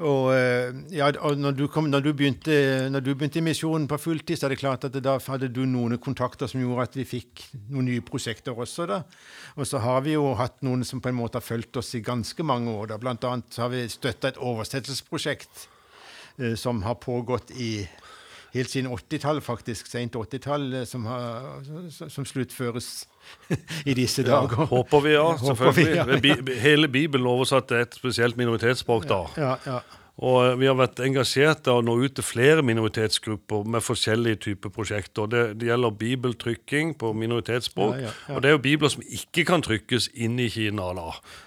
Og, 0.00 0.30
eh, 0.32 0.70
ja, 0.96 1.10
og 1.20 1.36
når, 1.36 1.56
du 1.58 1.66
kom, 1.68 1.90
når, 1.92 2.04
du 2.06 2.14
begynte, 2.16 2.54
når 2.88 3.02
du 3.04 3.10
begynte 3.12 3.40
i 3.40 3.44
misjonen 3.44 3.84
på 3.90 3.98
fulltid, 4.00 4.38
så 4.40 4.46
er 4.48 4.54
det 4.54 4.60
klart 4.62 4.86
at 4.88 4.94
det, 4.94 5.02
da 5.04 5.18
hadde 5.20 5.50
du 5.52 5.66
noen 5.68 5.98
kontakter 6.00 6.48
som 6.48 6.62
gjorde 6.62 6.86
at 6.88 6.96
vi 6.96 7.04
fikk 7.08 7.42
noen 7.68 7.90
nye 7.90 8.04
prosjekter 8.04 8.56
også. 8.56 8.86
da. 8.88 9.02
Og 9.60 9.68
så 9.68 9.82
har 9.84 10.00
vi 10.06 10.14
jo 10.16 10.30
hatt 10.40 10.62
noen 10.64 10.86
som 10.88 11.02
på 11.04 11.12
en 11.12 11.18
måte 11.18 11.36
har 11.36 11.44
fulgt 11.44 11.76
oss 11.82 11.92
i 11.98 12.04
ganske 12.06 12.46
mange 12.48 12.72
år. 12.72 12.94
da. 12.94 13.00
Blant 13.02 13.26
annet 13.28 13.60
har 13.60 13.68
vi 13.74 13.84
støtta 13.92 14.32
et 14.32 14.40
oversettelsesprosjekt 14.40 15.66
eh, 16.40 16.56
som 16.56 16.80
har 16.86 16.96
pågått 17.04 17.52
i 17.52 17.74
helt 18.54 18.70
siden 18.70 18.90
80-tallet, 18.92 19.42
faktisk. 19.46 19.86
Sent 19.86 20.16
80-tall, 20.16 20.72
eh, 20.80 20.84
som, 20.84 21.06
som- 21.90 22.10
som 22.10 22.24
sluttføres 22.26 23.06
i 23.90 23.94
disse 23.94 24.22
dager. 24.26 24.66
Håper 24.70 25.00
vi, 25.00 25.12
ja. 25.14 25.24
Håper 25.44 25.72
vi, 25.76 25.84
Selvfølgelig. 25.84 26.36
ja. 26.56 26.60
Hele 26.60 26.88
Bibelen 26.88 27.26
oversatt 27.26 27.68
til 27.68 27.76
et 27.84 27.94
spesielt 27.94 28.36
minoritetsspråk 28.40 29.06
da. 29.10 29.22
Ja, 29.36 29.54
ja. 29.66 29.78
Og 30.20 30.58
vi 30.60 30.66
har 30.68 30.76
vært 30.76 31.00
engasjert 31.00 31.64
i 31.64 31.72
å 31.72 31.80
nå 31.80 31.94
ut 32.02 32.12
til 32.18 32.24
flere 32.26 32.60
minoritetsgrupper 32.66 33.64
med 33.72 33.80
forskjellige 33.80 34.42
typer 34.44 34.72
prosjekter. 34.74 35.30
Det, 35.32 35.44
det 35.62 35.70
gjelder 35.70 35.94
bibeltrykking 35.96 36.92
på 37.00 37.14
minoritetsspråk. 37.16 37.94
Ja, 37.96 38.10
ja, 38.10 38.12
ja. 38.28 38.34
Og 38.34 38.44
det 38.44 38.50
er 38.50 38.54
jo 38.58 38.60
bibler 38.66 38.92
som 38.92 39.06
ikke 39.06 39.46
kan 39.48 39.64
trykkes 39.64 40.10
inn 40.12 40.36
i 40.44 40.50
Kina. 40.52 40.90
da. 40.98 41.06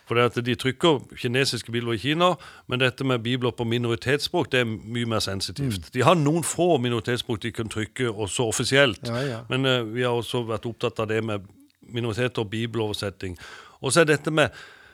For 0.10 0.18
det 0.18 0.26
at 0.32 0.42
de 0.50 0.58
trykker 0.58 1.06
kinesiske 1.22 1.70
bibler 1.76 2.00
i 2.00 2.02
Kina, 2.02 2.32
men 2.66 2.82
dette 2.82 3.06
med 3.06 3.22
bibler 3.22 3.54
på 3.54 3.70
minoritetsspråk 3.70 4.50
det 4.56 4.64
er 4.64 4.70
mye 4.74 5.14
mer 5.14 5.22
sensitivt. 5.22 5.78
Mm. 5.78 5.94
De 5.94 6.08
har 6.10 6.18
noen 6.18 6.42
få 6.48 6.80
minoritetsspråk 6.82 7.46
de 7.46 7.54
kan 7.54 7.70
trykke 7.70 8.10
også 8.10 8.50
offisielt. 8.50 9.06
Men 9.54 9.70
uh, 9.70 9.84
vi 9.86 10.02
har 10.02 10.18
også 10.18 10.48
vært 10.50 10.66
opptatt 10.66 11.06
av 11.06 11.14
det 11.14 11.22
med 11.22 11.46
minoriteter 11.94 12.42
og 12.42 12.50
bibeloversetting. 12.50 13.38
Og 13.86 13.94
så 13.94 14.02
er 14.02 14.16
dette 14.16 14.34
med 14.34 14.50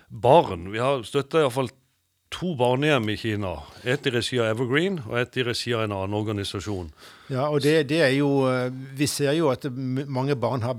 barn. 0.10 0.68
Vi 0.74 0.82
har 0.84 1.06
støtta 1.08 1.46
iallfall 1.46 1.72
to 2.32 2.54
barnehjem 2.56 3.10
i 3.10 3.18
Kina. 3.18 3.56
Et 3.84 4.06
i 4.06 4.14
regi 4.14 4.40
av 4.42 4.52
Evergreen 4.54 5.00
og 5.08 5.18
et 5.20 5.38
i 5.40 5.46
regi 5.48 5.74
av 5.74 5.88
en 5.88 5.96
annen 5.98 6.18
organisasjon. 6.20 6.92
Ja, 7.30 7.48
og 7.50 7.62
det, 7.66 7.90
det 7.90 8.04
er 8.06 8.14
jo 8.18 8.30
eh, 8.50 8.70
Vi 8.98 9.08
ser 9.10 9.34
jo 9.38 9.52
at 9.54 9.66
mange 9.72 10.38
barn 10.40 10.66
har 10.66 10.78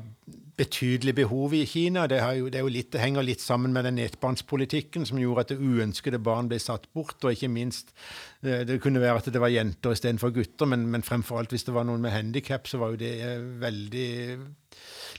betydelig 0.61 1.15
behov 1.17 1.55
i 1.57 1.65
Kina. 1.67 2.05
Det, 2.11 2.21
har 2.21 2.37
jo, 2.37 2.49
det, 2.53 2.61
er 2.61 2.67
jo 2.67 2.73
litt, 2.73 2.91
det 2.93 3.01
henger 3.01 3.25
litt 3.25 3.41
sammen 3.41 3.73
med 3.73 3.87
den 3.89 3.97
nettbarnspolitikken 3.97 5.07
som 5.09 5.21
gjorde 5.21 5.47
at 5.47 5.53
det 5.55 5.61
uønskede 5.61 6.21
barn 6.23 6.51
ble 6.51 6.61
satt 6.61 6.87
bort. 6.95 7.17
Og 7.25 7.33
ikke 7.33 7.51
minst 7.53 7.95
eh, 8.45 8.63
Det 8.69 8.81
kunne 8.83 9.03
være 9.03 9.23
at 9.23 9.33
det 9.33 9.43
var 9.43 9.53
jenter 9.53 9.97
istedenfor 9.97 10.35
gutter, 10.37 10.69
men, 10.71 10.87
men 10.93 11.07
fremfor 11.07 11.41
alt 11.41 11.55
hvis 11.55 11.67
det 11.69 11.77
var 11.77 11.89
noen 11.89 12.05
med 12.05 12.15
handikap, 12.15 12.69
så 12.69 12.83
var 12.83 12.95
jo 12.95 13.01
det 13.01 13.15
eh, 13.25 13.43
veldig 13.63 14.11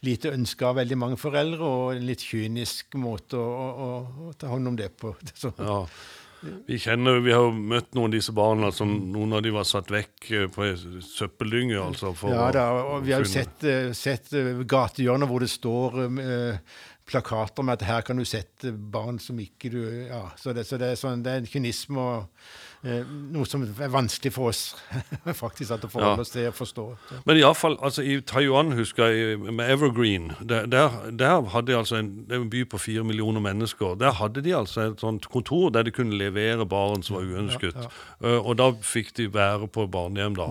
lite 0.06 0.32
ønska 0.34 0.72
av 0.72 0.80
veldig 0.80 0.98
mange 0.98 1.17
foreldre, 1.22 1.62
og 1.62 1.91
en 1.96 2.08
litt 2.08 2.24
kynisk 2.26 2.96
måte 3.02 3.38
å, 3.38 3.67
å, 3.70 3.89
å 4.30 4.34
ta 4.39 4.50
hånd 4.50 4.72
om 4.72 4.80
det 4.80 4.91
på. 4.98 5.15
Så, 5.41 5.54
Ja. 5.60 5.84
Vi 6.42 6.78
kjenner, 6.82 7.20
vi 7.22 7.34
har 7.36 7.44
jo 7.46 7.52
møtt 7.54 7.94
noen 7.94 8.10
av 8.10 8.16
disse 8.16 8.34
barna 8.34 8.72
som 8.74 8.90
noen 9.14 9.38
av 9.38 9.44
de 9.46 9.52
var 9.54 9.66
satt 9.68 9.92
vekk 9.94 10.30
eh, 10.34 10.48
på 10.50 10.72
søppeldynge. 11.06 11.78
altså. 11.78 12.14
Ja 12.32 12.48
da, 12.56 12.66
og 12.96 13.06
vi 13.06 13.14
har 13.14 13.22
jo 13.22 13.30
sett, 13.30 13.62
eh, 13.64 13.92
sett 13.98 14.34
eh, 14.34 14.64
gatehjørner 14.66 15.30
hvor 15.30 15.46
det 15.46 15.52
står 15.54 16.00
plakater 17.10 17.64
med 17.66 17.74
at 17.80 17.86
her 17.88 18.02
kan 18.06 18.18
du 18.20 18.26
sette 18.26 18.72
barn 18.72 19.18
som 19.20 19.40
ikke 19.42 19.70
du 19.74 19.80
Ja, 20.08 20.30
så 20.40 20.54
det, 20.54 20.66
så 20.68 20.78
det, 20.80 20.92
er, 20.94 21.00
sånn, 21.00 21.24
det 21.26 21.32
er 21.34 21.42
en 21.42 21.48
kynisme 21.50 22.00
og 22.00 22.28
eh, 22.88 23.02
noe 23.34 23.46
som 23.50 23.64
er 23.66 23.92
vanskelig 23.92 24.32
for 24.36 24.52
oss 24.52 24.62
faktisk 25.44 25.74
at 25.76 25.86
å 25.88 25.90
forholde 25.92 26.22
Ja. 26.22 26.26
oss 26.26 26.34
til 26.34 26.48
og 26.50 26.56
forstå. 26.58 26.86
Men 27.28 27.40
iallfall 27.42 27.78
altså, 27.84 28.04
i 28.06 28.20
Taiwan, 28.22 28.72
husker 28.78 29.12
jeg, 29.12 29.40
med 29.42 29.70
Evergreen 29.74 30.30
der, 30.40 30.68
der, 30.72 30.98
der 31.12 31.50
hadde 31.54 31.72
de 31.74 31.78
altså 31.80 32.00
en, 32.00 32.12
Det 32.28 32.38
er 32.38 32.42
en 32.46 32.50
by 32.54 32.64
på 32.72 32.80
fire 32.82 33.04
millioner 33.08 33.44
mennesker. 33.44 33.96
Der 34.02 34.16
hadde 34.22 34.44
de 34.46 34.56
altså 34.58 34.88
et 34.92 35.02
sånt 35.04 35.28
kontor 35.34 35.70
der 35.74 35.84
de 35.88 35.92
kunne 35.96 36.18
levere 36.18 36.66
barn 36.70 37.04
som 37.04 37.18
var 37.20 37.28
uønsket. 37.28 37.76
ja. 37.76 37.90
Eh, 38.24 38.40
og 38.40 38.56
da 38.62 38.72
fikk 38.82 39.16
de 39.18 39.28
være 39.34 39.68
på 39.68 39.88
barnehjem 39.92 40.38
da, 40.38 40.48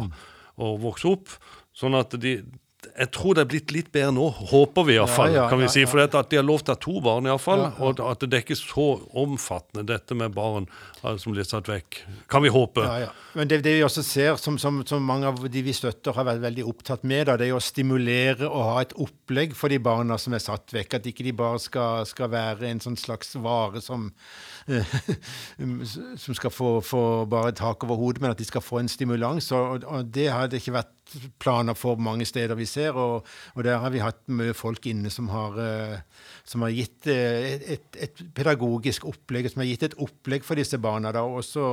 og 0.60 0.80
vokse 0.82 1.08
opp. 1.14 1.28
Sånn 1.76 1.94
at 1.96 2.12
de 2.20 2.40
jeg 2.88 3.10
tror 3.12 3.36
det 3.36 3.42
er 3.42 3.48
blitt 3.50 3.72
litt 3.74 3.88
bedre 3.92 4.12
nå, 4.16 4.26
håper 4.50 4.86
vi 4.88 4.94
iallfall. 4.96 5.34
Ja, 5.34 5.42
ja, 5.42 5.48
kan 5.52 5.60
vi 5.60 5.68
si. 5.72 5.82
For 5.88 6.00
at 6.00 6.14
de 6.30 6.38
har 6.38 6.46
lov 6.46 6.62
til 6.64 6.72
å 6.72 6.76
ha 6.76 6.80
to 6.80 7.00
barn, 7.04 7.28
iallfall. 7.28 7.64
Ja, 7.66 7.72
ja. 7.76 7.88
Og 7.88 8.00
at 8.08 8.24
det 8.24 8.38
er 8.38 8.44
ikke 8.44 8.56
så 8.56 8.86
omfattende, 9.20 9.84
dette 9.90 10.16
med 10.16 10.32
barn 10.36 10.68
eh, 11.02 11.16
som 11.20 11.34
blir 11.34 11.44
satt 11.48 11.68
vekk. 11.68 12.00
Kan 12.32 12.44
vi 12.46 12.52
håpe. 12.52 12.84
Ja, 12.86 13.08
ja. 13.08 13.10
Men 13.36 13.50
det, 13.50 13.60
det 13.66 13.76
vi 13.76 13.84
også 13.86 14.02
ser, 14.06 14.34
som, 14.42 14.56
som, 14.58 14.80
som 14.88 15.04
mange 15.06 15.28
av 15.28 15.42
de 15.52 15.62
vi 15.62 15.74
støtter 15.76 16.16
har 16.16 16.26
vært 16.26 16.42
veldig 16.42 16.64
opptatt 16.72 17.04
med, 17.06 17.28
da, 17.28 17.36
det 17.38 17.50
er 17.50 17.58
å 17.58 17.62
stimulere 17.62 18.48
og 18.48 18.64
ha 18.66 18.78
et 18.82 18.94
opplegg 18.98 19.52
for 19.58 19.72
de 19.72 19.78
barna 19.82 20.16
som 20.18 20.34
er 20.34 20.42
satt 20.42 20.72
vekk. 20.74 20.98
At 20.98 21.10
ikke 21.10 21.26
de 21.28 21.36
bare 21.36 21.60
skal, 21.62 22.06
skal 22.08 22.32
være 22.32 22.70
en 22.70 22.82
sånn 22.82 22.98
slags 23.00 23.36
vare 23.40 23.84
som, 23.84 24.08
eh, 24.72 24.96
som 26.24 26.38
skal 26.38 26.54
få, 26.54 26.78
få 26.84 27.04
bare 27.30 27.52
tak 27.60 27.84
over 27.86 28.00
hodet, 28.00 28.24
men 28.24 28.32
at 28.32 28.40
de 28.40 28.48
skal 28.48 28.64
få 28.64 28.80
en 28.80 28.90
stimulans. 28.90 29.52
Og, 29.56 29.84
og 29.84 30.10
det 30.16 30.30
har 30.32 30.48
det 30.48 30.64
ikke 30.64 30.78
vært 30.80 30.96
planer 31.42 31.76
for 31.78 32.00
mange 32.00 32.26
steder 32.28 32.58
vi 32.58 32.66
ser, 32.68 32.96
og, 32.96 33.26
og 33.54 33.64
der 33.66 33.80
har 33.82 33.92
vi 33.94 34.02
hatt 34.04 34.20
mye 34.32 34.54
folk 34.56 34.86
inne 34.90 35.10
som 35.12 35.30
har, 35.32 35.56
eh, 35.64 36.26
som 36.44 36.66
har 36.66 36.74
gitt 36.74 37.08
eh, 37.10 37.54
et, 37.54 37.66
et, 37.76 38.02
et 38.08 38.22
pedagogisk 38.36 39.08
opplegg, 39.10 39.50
som 39.50 39.64
har 39.64 39.70
gitt 39.70 39.88
et 39.90 39.98
opplegg 39.98 40.46
for 40.46 40.60
disse 40.60 40.78
barna. 40.78 41.12
da, 41.14 41.24
og 41.26 41.44
så 41.44 41.66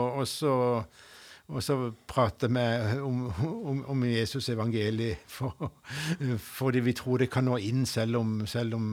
og 1.48 1.64
så 1.64 1.76
prate 2.08 2.50
med 2.52 3.00
om, 3.02 3.22
om, 3.48 3.86
om 3.88 4.04
Jesus 4.04 4.50
evangeliet, 4.52 5.24
for, 5.32 5.72
fordi 6.60 6.82
vi 6.84 6.94
tror 6.94 7.24
det 7.24 7.30
kan 7.32 7.48
nå 7.48 7.56
inn 7.64 7.86
selv 7.88 8.20
om, 8.20 8.42
selv 8.48 8.76
om, 8.76 8.90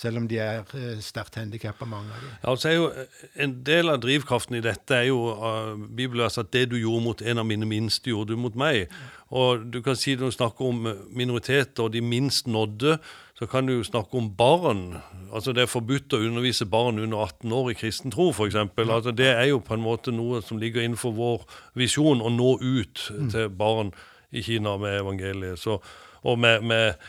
selv 0.00 0.16
om 0.16 0.26
de 0.28 0.38
er 0.40 0.62
eh, 0.76 1.00
sterkt 1.04 1.36
handikappa, 1.36 1.84
mange 1.88 2.08
av 2.14 2.22
dem. 2.22 2.32
Ja, 2.32 2.50
altså 2.54 2.72
jo 2.72 2.88
eh, 2.88 3.24
En 3.44 3.58
del 3.66 3.92
av 3.92 4.00
drivkraften 4.00 4.56
i 4.56 4.62
dette 4.64 4.96
er 4.96 5.08
jo 5.10 5.18
uh, 5.36 5.76
bibelverset 5.76 6.46
at 6.46 6.52
det 6.56 6.70
du 6.72 6.78
gjorde 6.80 7.04
mot 7.04 7.22
en 7.22 7.42
av 7.42 7.48
mine 7.48 7.68
minste, 7.68 8.12
gjorde 8.12 8.32
du 8.32 8.40
mot 8.40 8.56
meg. 8.56 8.88
Og 9.30 9.66
du 9.70 9.80
kan 9.84 9.98
si 9.98 10.16
Når 10.16 10.32
du 10.32 10.36
snakker 10.38 10.70
om 10.70 10.88
eh, 10.88 11.02
minoriteter 11.16 11.84
og 11.84 11.92
de 11.92 12.00
minst 12.00 12.48
nådde, 12.48 12.96
så 13.36 13.46
kan 13.46 13.66
du 13.66 13.74
jo 13.74 13.84
snakke 13.84 14.16
om 14.16 14.32
barn. 14.36 14.96
Altså 15.32 15.52
Det 15.52 15.64
er 15.64 15.70
forbudt 15.70 16.16
å 16.16 16.22
undervise 16.24 16.66
barn 16.66 16.98
under 16.98 17.18
18 17.18 17.52
år 17.52 17.70
i 17.70 17.78
kristen 17.78 18.12
tro, 18.12 18.30
f.eks. 18.30 18.56
Altså, 18.56 19.12
det 19.12 19.30
er 19.32 19.46
jo 19.52 19.62
på 19.64 19.76
en 19.76 19.84
måte 19.84 20.12
noe 20.12 20.42
som 20.44 20.58
ligger 20.60 20.84
innenfor 20.84 21.14
vår 21.16 21.46
visjon, 21.78 22.20
å 22.20 22.32
nå 22.32 22.56
ut 22.60 23.06
til 23.32 23.48
barn 23.48 23.94
i 24.32 24.42
Kina 24.44 24.76
med 24.80 24.98
evangeliet. 25.00 25.58
Så, 25.58 25.78
og 26.20 26.38
med, 26.38 26.62
med 26.68 27.00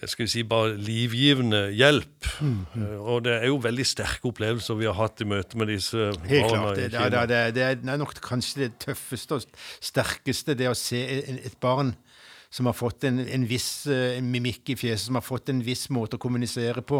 jeg 0.00 0.08
vi 0.08 0.26
si 0.32 0.42
bare 0.48 0.76
livgivende 0.80 1.66
hjelp. 1.76 2.28
Eh, 2.40 2.94
Og 3.00 3.24
det 3.26 3.34
er 3.42 3.46
jo 3.50 3.58
veldig 3.60 3.84
sterke 3.86 4.30
opplevelser 4.30 4.78
vi 4.78 4.86
har 4.88 4.96
hatt 4.96 5.20
i 5.20 5.26
møte 5.28 5.58
med 5.60 5.68
disse 5.68 6.08
Helt 6.30 6.48
barna 6.48 6.62
klart. 6.62 6.76
Det, 6.78 6.86
i 6.86 6.96
Kina. 6.96 7.26
det, 7.26 7.40
det, 7.58 7.66
det 7.84 7.92
er 7.92 8.00
nok 8.00 8.14
kanskje 8.24 8.64
det 8.64 8.70
tøffeste 8.86 9.36
og 9.36 9.44
sterkeste, 9.84 10.56
det 10.56 10.70
å 10.70 10.74
se 10.78 11.02
et 11.34 11.58
barn 11.60 11.92
som 12.52 12.68
har 12.68 12.76
fått 12.76 13.04
en, 13.08 13.16
en 13.24 13.44
viss 13.48 13.86
eh, 13.88 14.18
mimikk 14.20 14.74
i 14.74 14.76
fjeset, 14.76 15.06
som 15.06 15.16
har 15.16 15.24
fått 15.24 15.48
en 15.48 15.62
viss 15.64 15.86
måte 15.88 16.18
å 16.18 16.20
kommunisere 16.20 16.82
på, 16.84 16.98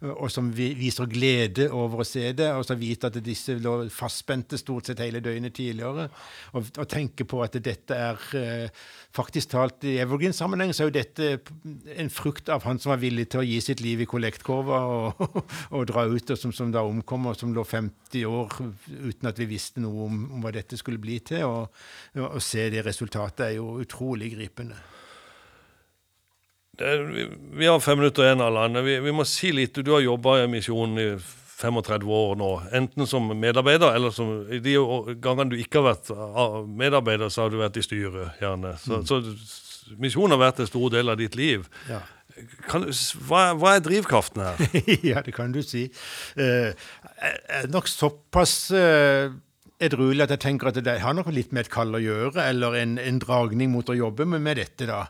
eh, 0.00 0.10
og 0.10 0.26
som 0.34 0.48
viser 0.50 1.06
glede 1.06 1.68
over 1.70 2.02
å 2.02 2.06
se 2.06 2.32
det, 2.34 2.48
og 2.50 2.64
så 2.66 2.74
vite 2.78 3.06
at 3.06 3.20
disse 3.22 3.54
lå 3.62 3.76
fastspente 3.94 4.58
stort 4.58 4.90
sett 4.90 5.02
hele 5.04 5.22
døgnet 5.22 5.54
tidligere, 5.54 6.08
og, 6.50 6.72
og 6.74 6.88
tenke 6.90 7.28
på 7.30 7.44
at 7.46 7.60
dette 7.62 7.94
er 7.94 8.26
eh, 8.40 8.82
faktisk 9.14 9.54
talt 9.54 9.86
I 9.86 10.00
Evergreen-sammenheng 10.02 10.74
så 10.74 10.84
er 10.84 10.90
jo 10.90 10.96
dette 10.98 11.30
en 11.94 12.10
frukt 12.10 12.50
av 12.50 12.66
han 12.66 12.82
som 12.82 12.90
var 12.90 13.02
villig 13.02 13.28
til 13.30 13.44
å 13.44 13.46
gi 13.46 13.62
sitt 13.62 13.84
liv 13.84 14.02
i 14.02 14.10
kollektkorva 14.10 14.82
og, 14.96 15.24
og 15.78 15.88
dra 15.92 16.08
ut, 16.10 16.34
og 16.34 16.42
som, 16.42 16.54
som 16.54 16.74
da 16.74 16.82
omkom, 16.82 17.30
og 17.30 17.38
som 17.38 17.54
lå 17.54 17.62
50 17.62 18.26
år 18.26 18.60
uten 18.98 19.30
at 19.30 19.38
vi 19.38 19.52
visste 19.54 19.84
noe 19.84 20.10
om, 20.10 20.20
om 20.34 20.42
hva 20.42 20.56
dette 20.58 20.74
skulle 20.80 20.98
bli 20.98 21.22
til. 21.22 21.46
Og, 21.46 21.82
og 22.26 22.42
se 22.42 22.66
det 22.74 22.82
resultatet 22.86 23.46
er 23.46 23.58
jo 23.60 23.76
utrolig 23.78 24.34
gripende. 24.34 24.87
Det 26.78 26.86
er, 26.86 27.04
vi, 27.10 27.26
vi 27.58 27.66
har 27.66 27.80
fem 27.82 27.98
minutter 27.98 28.22
igjen, 28.26 28.42
Allan. 28.44 28.78
Vi, 28.86 28.98
vi 29.02 29.12
må 29.14 29.26
si 29.26 29.50
litt. 29.54 29.80
Du 29.82 29.90
har 29.96 30.04
jobba 30.04 30.36
i 30.44 30.50
misjonen 30.50 31.00
i 31.02 31.08
35 31.58 32.10
år 32.14 32.36
nå. 32.38 32.50
Enten 32.78 33.08
som 33.10 33.26
medarbeider, 33.34 33.90
eller 33.98 34.14
som 34.14 34.44
de 34.46 34.76
gangene 35.18 35.50
du 35.50 35.56
ikke 35.58 35.80
har 35.80 35.88
vært 35.88 36.12
ah, 36.14 36.60
medarbeider, 36.62 37.32
så 37.34 37.44
har 37.44 37.50
du 37.50 37.58
vært 37.58 37.80
i 37.80 37.82
styret, 37.82 38.38
gjerne. 38.38 38.76
Så, 38.78 39.00
så 39.08 39.18
misjonen 39.98 40.36
har 40.36 40.44
vært 40.44 40.62
en 40.62 40.70
stor 40.70 40.94
del 40.94 41.10
av 41.10 41.18
ditt 41.18 41.34
liv. 41.38 41.66
Ja. 41.90 42.04
kan, 42.68 42.86
hva, 43.26 43.42
hva, 43.58 43.74
er 43.74 43.82
drivkraften 43.82 44.44
her? 44.46 44.62
ja, 45.10 45.24
det 45.26 45.34
kan 45.34 45.50
du 45.54 45.64
si. 45.66 45.88
Uh, 46.38 46.70
jeg 46.70 47.34
er 47.58 47.70
nok 47.74 47.90
såpass 47.90 48.54
uh, 48.70 49.34
edruelig 49.78 50.24
at 50.24 50.32
jeg 50.34 50.42
tenker 50.42 50.70
at 50.70 50.78
det 50.82 50.96
har 51.02 51.14
noe 51.14 51.32
litt 51.34 51.52
med 51.54 51.66
et 51.66 51.70
kall 51.72 51.94
å 51.94 52.00
gjøre, 52.02 52.42
eller 52.42 52.74
en, 52.80 52.96
en 52.98 53.20
dragning 53.22 53.70
mot 53.70 53.88
å 53.88 53.96
jobbe 53.96 54.26
med, 54.26 54.42
med 54.42 54.58
dette, 54.58 54.88
da. 54.90 55.04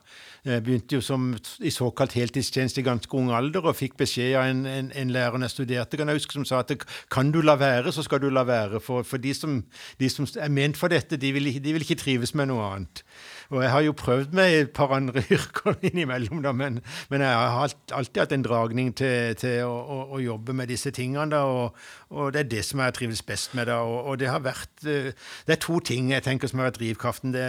Jeg 0.48 0.64
begynte 0.64 0.98
jo 0.98 1.04
som, 1.04 1.30
i 1.64 1.72
såkalt 1.72 2.14
heltidstjeneste 2.16 2.82
i 2.82 2.86
ganske 2.86 3.16
ung 3.18 3.32
alder 3.34 3.66
og 3.68 3.76
fikk 3.76 3.96
beskjed 4.00 4.36
av 4.38 4.48
en, 4.48 4.62
en, 4.68 4.90
en 4.96 5.12
lærer 5.12 5.44
jeg 5.44 5.54
studerte, 5.54 5.98
kan 5.98 6.12
jeg 6.12 6.20
huske, 6.20 6.36
som 6.36 6.46
sa 6.48 6.60
at 6.62 6.86
kan 7.12 7.32
du 7.34 7.40
la 7.44 7.56
være, 7.60 7.92
så 7.92 8.04
skal 8.06 8.22
du 8.22 8.28
la 8.32 8.44
være. 8.48 8.80
For, 8.84 9.06
for 9.08 9.20
de, 9.20 9.34
som, 9.36 9.58
de, 10.00 10.12
som, 10.12 10.28
er 10.38 10.52
ment 10.52 10.78
for 10.78 10.92
dette, 10.92 11.20
de 11.20 11.32
vil, 11.36 11.50
de 11.52 11.74
vil 11.74 11.84
ikke 11.84 12.00
trives 12.04 12.34
med 12.38 12.52
noe 12.52 12.68
annet. 12.68 13.02
Og 13.48 13.62
jeg 13.62 13.70
har 13.72 13.84
jo 13.86 13.94
prøvd 13.96 14.34
meg 14.36 14.54
et 14.54 14.72
par 14.76 14.92
andre 14.92 15.22
yrker 15.36 15.78
innimellom, 15.88 16.42
da, 16.44 16.52
men, 16.52 16.80
men, 17.08 17.24
jeg 17.24 17.52
har 17.54 17.74
alltid 17.96 18.20
hatt 18.20 18.34
en 18.36 18.44
dragning 18.44 18.92
til, 18.96 19.32
til 19.40 19.62
å, 19.64 19.72
å, 19.72 19.98
å, 20.16 20.20
jobbe 20.20 20.56
med 20.56 20.68
disse 20.68 20.92
tingene. 20.94 21.30
Da, 21.32 21.44
og, 21.48 21.78
og, 22.12 22.34
det 22.36 22.44
er 22.44 22.52
det 22.52 22.66
som 22.68 22.84
jeg 22.84 22.98
trives 22.98 23.24
best 23.24 23.56
med. 23.56 23.70
da, 23.70 23.80
og, 23.80 23.98
og, 24.04 24.20
det 24.20 24.28
har 24.28 24.44
vært 24.44 24.84
eh, 24.84 25.10
Det 25.48 25.56
er 25.56 25.64
to 25.64 25.80
ting 25.80 26.12
jeg 26.12 26.26
tenker 26.26 26.50
som 26.50 26.60
har 26.60 26.68
vært 26.68 26.82
drivkraften. 26.82 27.32
Det, 27.32 27.48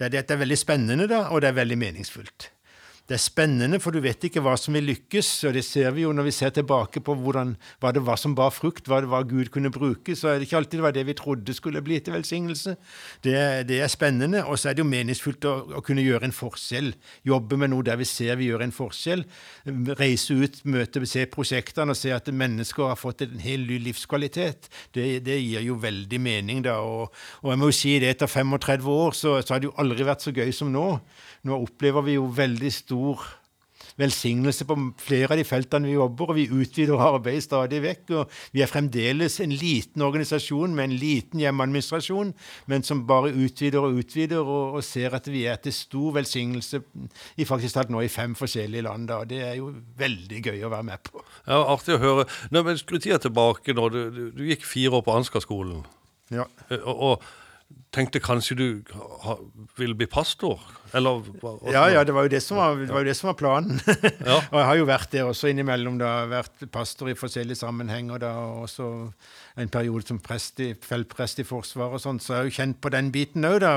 det 0.00 0.12
det 0.16 0.26
det 0.28 0.36
er 0.36 0.44
veldig 0.46 0.58
spennende, 0.58 1.08
da, 1.10 1.26
og 1.28 1.42
det 1.42 1.52
er 1.52 1.60
veldig 1.60 1.78
meningsfullt 1.78 2.48
det 3.10 3.16
er 3.16 3.20
spennende, 3.20 3.80
for 3.82 3.90
du 3.90 3.98
vet 4.00 4.22
ikke 4.28 4.40
hva 4.44 4.52
som 4.56 4.76
vil 4.76 4.86
lykkes. 4.86 5.28
og 5.48 5.56
Det 5.56 5.64
ser 5.66 5.90
vi 5.90 6.04
jo 6.04 6.12
når 6.14 6.28
vi 6.28 6.34
ser 6.36 6.52
tilbake 6.54 7.00
på 7.02 7.16
hvordan, 7.18 7.56
hva 7.82 7.90
det 7.92 8.04
var 8.06 8.20
som 8.20 8.36
bar 8.38 8.52
frukt, 8.54 8.86
hva 8.86 9.00
det 9.02 9.10
var 9.10 9.26
Gud 9.26 9.50
kunne 9.50 9.72
bruke. 9.74 10.14
Så 10.14 10.30
er 10.30 10.38
det 10.38 10.46
ikke 10.46 10.60
alltid 10.60 10.78
det 10.78 10.86
var 10.86 10.94
det 10.94 11.04
vi 11.08 11.16
trodde 11.18 11.54
skulle 11.54 11.82
bli 11.82 11.98
til 11.98 12.14
velsignelse. 12.14 12.76
Det, 13.24 13.34
det 13.66 13.80
er 13.82 13.90
spennende. 13.90 14.44
Og 14.46 14.58
så 14.58 14.70
er 14.70 14.78
det 14.78 14.84
jo 14.84 14.88
meningsfullt 14.88 15.48
å, 15.50 15.54
å, 15.78 15.82
kunne 15.82 16.04
gjøre 16.04 16.28
en 16.30 16.36
forskjell. 16.36 16.92
Jobbe 17.26 17.58
med 17.58 17.72
noe 17.72 17.86
der 17.86 17.98
vi 17.98 18.06
ser 18.06 18.38
vi 18.38 18.52
gjør 18.52 18.64
en 18.68 18.76
forskjell. 18.76 19.26
Reise 19.98 20.38
ut, 20.38 20.62
møte, 20.70 21.02
se 21.10 21.26
prosjektene 21.26 21.96
og 21.96 21.98
se 21.98 22.14
at 22.14 22.30
mennesker 22.30 22.86
har 22.92 23.00
fått 23.00 23.26
en 23.26 23.42
hel 23.42 23.66
ny 23.66 23.80
livskvalitet. 23.88 24.70
Det, 24.94 25.08
det 25.26 25.40
gir 25.40 25.66
jo 25.66 25.80
veldig 25.82 26.22
mening, 26.22 26.62
da. 26.68 26.78
Og, 26.86 27.10
og 27.42 27.50
jeg 27.50 27.64
må 27.64 27.72
jo 27.72 27.78
si 27.82 27.98
det, 27.98 28.14
etter 28.14 28.30
35 28.30 28.94
år 28.94 29.18
så, 29.18 29.36
så 29.42 29.56
har 29.56 29.60
det 29.60 29.72
jo 29.72 29.76
aldri 29.82 30.06
vært 30.06 30.22
så 30.22 30.32
gøy 30.32 30.54
som 30.54 30.70
nå. 30.70 30.86
Nå 31.42 31.56
opplever 31.58 32.04
vi 32.06 32.14
jo 32.14 32.28
veldig 32.30 32.70
stor 32.92 33.24
velsignelse 34.00 34.64
på 34.66 34.76
flere 35.02 35.34
av 35.34 35.40
de 35.40 35.44
feltene 35.46 35.88
vi 35.88 35.96
jobber, 35.96 36.32
og 36.32 36.38
vi 36.38 36.46
utvider 36.48 37.00
arbeidet 37.02 37.44
stadig 37.44 37.82
vekk. 37.84 38.12
og 38.16 38.30
Vi 38.54 38.62
er 38.62 38.70
fremdeles 38.70 39.38
en 39.40 39.52
liten 39.52 40.04
organisasjon 40.04 40.74
med 40.74 40.84
en 40.90 40.96
liten 40.96 41.42
hjemmeadministrasjon, 41.42 42.32
men 42.70 42.86
som 42.86 43.04
bare 43.08 43.32
utvider 43.32 43.84
og 43.84 44.00
utvider, 44.00 44.40
og, 44.40 44.78
og 44.78 44.84
ser 44.86 45.14
at 45.16 45.28
vi 45.28 45.44
er 45.50 45.60
til 45.62 45.74
stor 45.76 46.16
velsignelse 46.18 46.82
i 47.36 47.48
faktisk 47.48 47.76
talt 47.76 47.92
nå 47.92 48.02
i 48.04 48.12
fem 48.12 48.36
forskjellige 48.38 48.86
land. 48.88 49.08
Da. 49.10 49.22
Det 49.28 49.42
er 49.44 49.58
jo 49.60 49.72
veldig 49.98 50.42
gøy 50.46 50.64
å 50.64 50.72
være 50.72 50.88
med 50.88 51.04
på. 51.08 51.24
Ja, 51.46 51.62
Artig 51.72 51.98
å 51.98 52.02
høre. 52.02 52.28
Nå, 52.50 52.64
men 52.64 52.80
Skru 52.80 52.98
tida 52.98 53.20
tilbake 53.22 53.76
nå. 53.76 53.88
Du, 53.92 54.02
du, 54.10 54.24
du, 54.34 54.42
gikk 54.48 54.64
fire 54.66 54.98
år 54.98 55.04
på 55.06 55.14
Ansgar-skolen. 55.20 55.84
Ja. 56.32 56.48
Eh, 56.70 56.80
og, 56.80 56.96
og 57.12 57.30
tenkte 57.92 58.20
kanskje 58.24 58.56
du 58.56 58.66
ville 59.78 59.96
bli 59.98 60.06
pastor? 60.10 60.60
Eller, 60.92 61.24
ja, 61.72 61.86
ja, 61.88 62.02
det 62.04 62.12
var 62.12 62.26
jo 62.26 62.32
det 62.32 62.42
som 62.44 62.58
var, 62.60 62.76
det 62.76 62.92
var, 62.92 63.04
det 63.04 63.14
som 63.16 63.30
var 63.30 63.36
planen. 63.40 63.80
ja. 64.28 64.38
og 64.38 64.58
jeg 64.58 64.66
har 64.68 64.78
jo 64.80 64.88
vært 64.88 65.12
der 65.14 65.28
også 65.28 65.48
innimellom. 65.52 65.96
da, 66.00 66.26
Vært 66.28 66.66
pastor 66.72 67.12
i 67.12 67.16
forskjellige 67.16 67.62
sammenhenger. 67.62 68.20
da, 68.20 68.32
og 68.36 68.66
også 68.66 68.88
en 69.60 69.68
periode 69.68 70.06
som 70.06 70.20
i, 70.62 70.68
feltprest 70.80 71.42
i 71.42 71.44
Forsvaret 71.46 71.98
og 71.98 72.02
sånn, 72.02 72.20
så 72.22 72.32
jeg 72.32 72.38
har 72.38 72.48
jo 72.48 72.54
kjent 72.56 72.78
på 72.82 72.92
den 72.92 73.10
biten 73.12 73.44
òg, 73.44 73.58
da. 73.64 73.72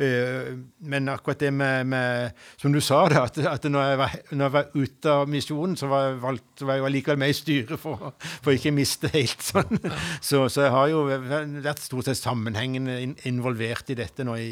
Eh, 0.00 0.54
men 0.88 1.10
akkurat 1.12 1.42
det 1.42 1.52
med, 1.52 1.86
med, 1.86 2.32
Som 2.60 2.72
du 2.72 2.80
sa, 2.80 3.02
da, 3.12 3.24
at, 3.28 3.38
at 3.38 3.68
når, 3.68 3.90
jeg 3.90 3.98
var, 4.00 4.14
når, 4.30 4.44
jeg 4.44 4.54
var, 4.56 4.70
ute 4.74 5.12
av 5.12 5.28
misjonen, 5.28 5.76
så 5.76 5.90
var 5.90 6.06
jeg, 6.06 6.16
valgt, 6.22 6.64
var 6.64 6.80
jeg 6.80 6.94
likevel 6.96 7.20
med 7.20 7.34
i 7.34 7.36
styret 7.36 7.80
for, 7.80 8.14
for 8.18 8.54
ikke 8.54 8.74
miste 8.74 9.12
helt 9.12 9.44
sånn. 9.44 9.82
Så, 10.20 10.46
så, 10.48 10.64
jeg 10.64 10.74
har 10.74 10.88
jo 10.92 11.04
vært 11.08 11.84
stort 11.84 12.08
sett 12.08 12.20
sammenhengende 12.20 12.98
involvert 13.28 13.92
i 13.92 13.98
dette 13.98 14.24
nå 14.26 14.38
i, 14.40 14.48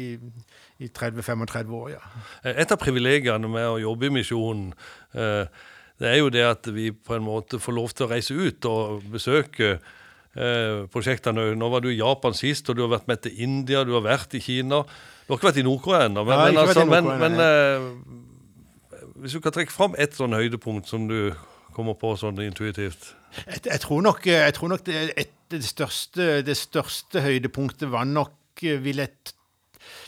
i, 0.00 0.04
i 0.84 0.92
30-35 0.94 1.76
år, 1.80 1.92
ja. 1.96 2.00
Et 2.54 2.70
av 2.70 2.80
privilegiene 2.80 3.50
med 3.50 3.66
å 3.66 3.80
jobbe 3.82 4.08
i 4.08 4.14
misjonen 4.20 4.70
eh, 5.18 5.44
det 6.00 6.08
er 6.08 6.20
jo 6.22 6.30
det 6.32 6.44
at 6.46 6.68
vi 6.72 6.88
på 6.96 7.12
en 7.12 7.24
måte 7.26 7.60
får 7.60 7.76
lov 7.76 7.92
til 7.92 8.06
å 8.06 8.10
reise 8.14 8.32
ut 8.32 8.68
og 8.70 9.02
besøke 9.12 9.74
eh, 10.36 10.86
prosjektene. 10.92 11.50
Nå 11.58 11.70
var 11.72 11.84
du 11.84 11.90
i 11.90 11.98
Japan 11.98 12.36
sist, 12.36 12.68
og 12.70 12.78
du 12.78 12.84
har 12.86 12.94
vært 12.96 13.08
med 13.10 13.22
til 13.24 13.42
India, 13.42 13.84
du 13.84 13.94
har 13.96 14.04
vært 14.06 14.34
i 14.38 14.42
Kina. 14.44 14.82
Du 15.24 15.32
har 15.32 15.40
ikke 15.40 15.50
vært 15.50 15.62
i 15.62 15.66
Nord-Korea 15.66 16.08
ennå, 16.10 16.24
men, 16.26 16.42
men, 16.44 16.60
altså, 16.64 16.84
men, 16.88 17.10
men 17.20 17.40
eh, 17.44 19.06
hvis 19.22 19.36
du 19.36 19.42
kan 19.44 19.54
trekke 19.54 19.74
fram 19.74 19.96
et 20.00 20.16
sånn 20.16 20.34
høydepunkt 20.36 20.90
som 20.90 21.06
du 21.10 21.32
kommer 21.76 21.94
på 21.98 22.14
sånn 22.18 22.40
intuitivt? 22.42 23.12
Jeg, 23.44 23.60
jeg, 23.66 23.80
tror 23.84 24.02
nok, 24.02 24.24
jeg 24.26 24.54
tror 24.56 24.72
nok 24.72 24.86
det, 24.88 25.02
et, 25.20 25.34
det, 25.52 25.62
største, 25.66 26.40
det, 26.46 26.56
største, 26.58 27.22
høydepunktet 27.22 27.92
var 27.92 28.08
nok, 28.08 28.34
vil 28.60 29.00
jeg, 29.00 29.34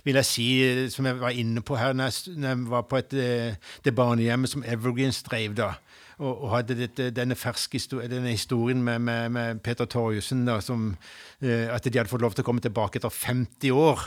vil 0.04 0.18
jeg 0.18 0.28
si, 0.28 0.48
som 0.92 1.06
jeg 1.08 1.20
var 1.22 1.38
inne 1.38 1.62
på 1.64 1.78
her 1.78 1.94
når 1.96 2.10
jeg, 2.10 2.34
når 2.42 2.50
jeg 2.50 2.66
var 2.72 2.82
på 2.90 2.98
et, 2.98 3.14
eh, 3.14 3.70
det 3.86 3.94
barnehjemmet 3.96 4.50
som 4.50 4.66
Evergreens 4.66 5.22
drev 5.28 5.54
da 5.56 5.70
og, 6.18 6.32
og 6.32 6.48
hadde 6.56 6.78
dette, 6.78 7.10
denne 7.14 7.36
ferske 7.38 7.80
denne 7.92 8.34
historien 8.34 8.82
med, 8.84 9.00
med, 9.00 9.30
med 9.32 9.62
Peter 9.64 9.88
Torjussen, 9.88 10.44
da, 10.48 10.60
som, 10.60 10.92
eh, 11.40 11.68
at 11.72 11.84
de 11.86 11.98
hadde 11.98 12.10
fått 12.12 12.24
lov 12.24 12.36
til 12.36 12.44
å 12.44 12.48
komme 12.50 12.64
tilbake 12.64 13.00
etter 13.00 13.12
50 13.12 13.72
år. 13.72 14.04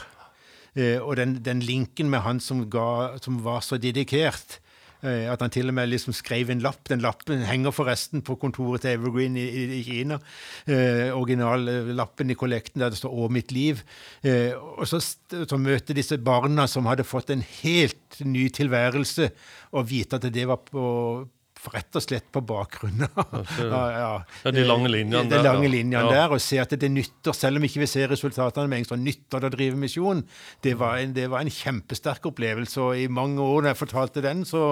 Eh, 0.76 1.00
og 1.00 1.16
den, 1.20 1.40
den, 1.44 1.64
linken 1.64 2.12
med 2.12 2.26
han 2.26 2.44
som, 2.44 2.66
ga, 2.70 3.16
som 3.24 3.40
var 3.46 3.64
så 3.66 3.80
dedikert. 3.82 4.60
Eh, 5.06 5.28
at 5.30 5.42
han 5.44 5.52
til 5.54 5.70
og 5.70 5.76
med 5.78 5.90
liksom 5.92 6.16
skrev 6.16 6.50
en 6.52 6.64
lapp. 6.64 6.82
Den 6.90 7.04
lappen 7.04 7.44
henger 7.46 7.76
forresten 7.76 8.24
på 8.26 8.38
kontoret 8.42 8.86
til 8.86 8.96
Evergreen 8.96 9.38
i, 9.38 9.46
i, 9.46 9.66
i 9.80 9.82
Kina. 9.86 10.20
Eh, 10.66 11.12
Originallappen 11.16 12.32
i 12.32 12.38
kollekten 12.40 12.82
der 12.82 12.94
det 12.94 13.00
står 13.00 13.14
'Å 13.14 13.30
mitt 13.32 13.54
liv'. 13.56 13.84
Eh, 14.24 14.56
og 14.56 14.88
så, 14.88 15.00
så 15.02 15.58
møte 15.62 15.96
disse 15.96 16.18
barna 16.18 16.68
som 16.68 16.88
hadde 16.90 17.08
fått 17.08 17.30
en 17.30 17.46
helt 17.62 18.20
ny 18.24 18.50
tilværelse, 18.50 19.32
og 19.74 19.90
vite 19.90 20.16
at 20.16 20.34
det 20.34 20.48
var 20.48 20.64
på, 20.64 21.28
rett 21.74 21.98
og 21.98 22.04
slett 22.04 22.28
på 22.34 22.42
bakgrunn 22.46 23.06
av 23.08 23.50
ja, 23.60 23.82
ja. 24.04 24.52
de 24.54 24.66
lange 24.66 24.92
linjene 24.92 25.30
de, 25.30 25.38
de 25.38 25.42
lange 25.46 25.70
linjene 25.72 26.12
der. 26.12 26.34
Og 26.36 26.42
se 26.44 26.60
at 26.62 26.74
det 26.80 26.90
nytter, 26.92 27.36
selv 27.36 27.60
om 27.60 27.68
ikke 27.68 27.84
vi 27.84 27.90
ser 27.90 28.12
resultatene 28.12 28.70
med 28.72 28.84
en 28.84 28.90
gang, 28.90 29.04
nytter 29.06 29.44
det 29.44 29.50
å 29.50 29.56
drive 29.56 29.80
misjon. 29.80 30.24
Det 30.66 30.76
var, 30.80 31.00
en, 31.02 31.16
det 31.16 31.28
var 31.32 31.46
en 31.46 31.54
kjempesterk 31.54 32.30
opplevelse. 32.32 32.82
Og 32.82 33.06
i 33.06 33.08
mange 33.12 33.42
år 33.44 33.66
når 33.66 33.74
jeg 33.74 33.82
fortalte 33.82 34.26
den, 34.26 34.44
så, 34.48 34.66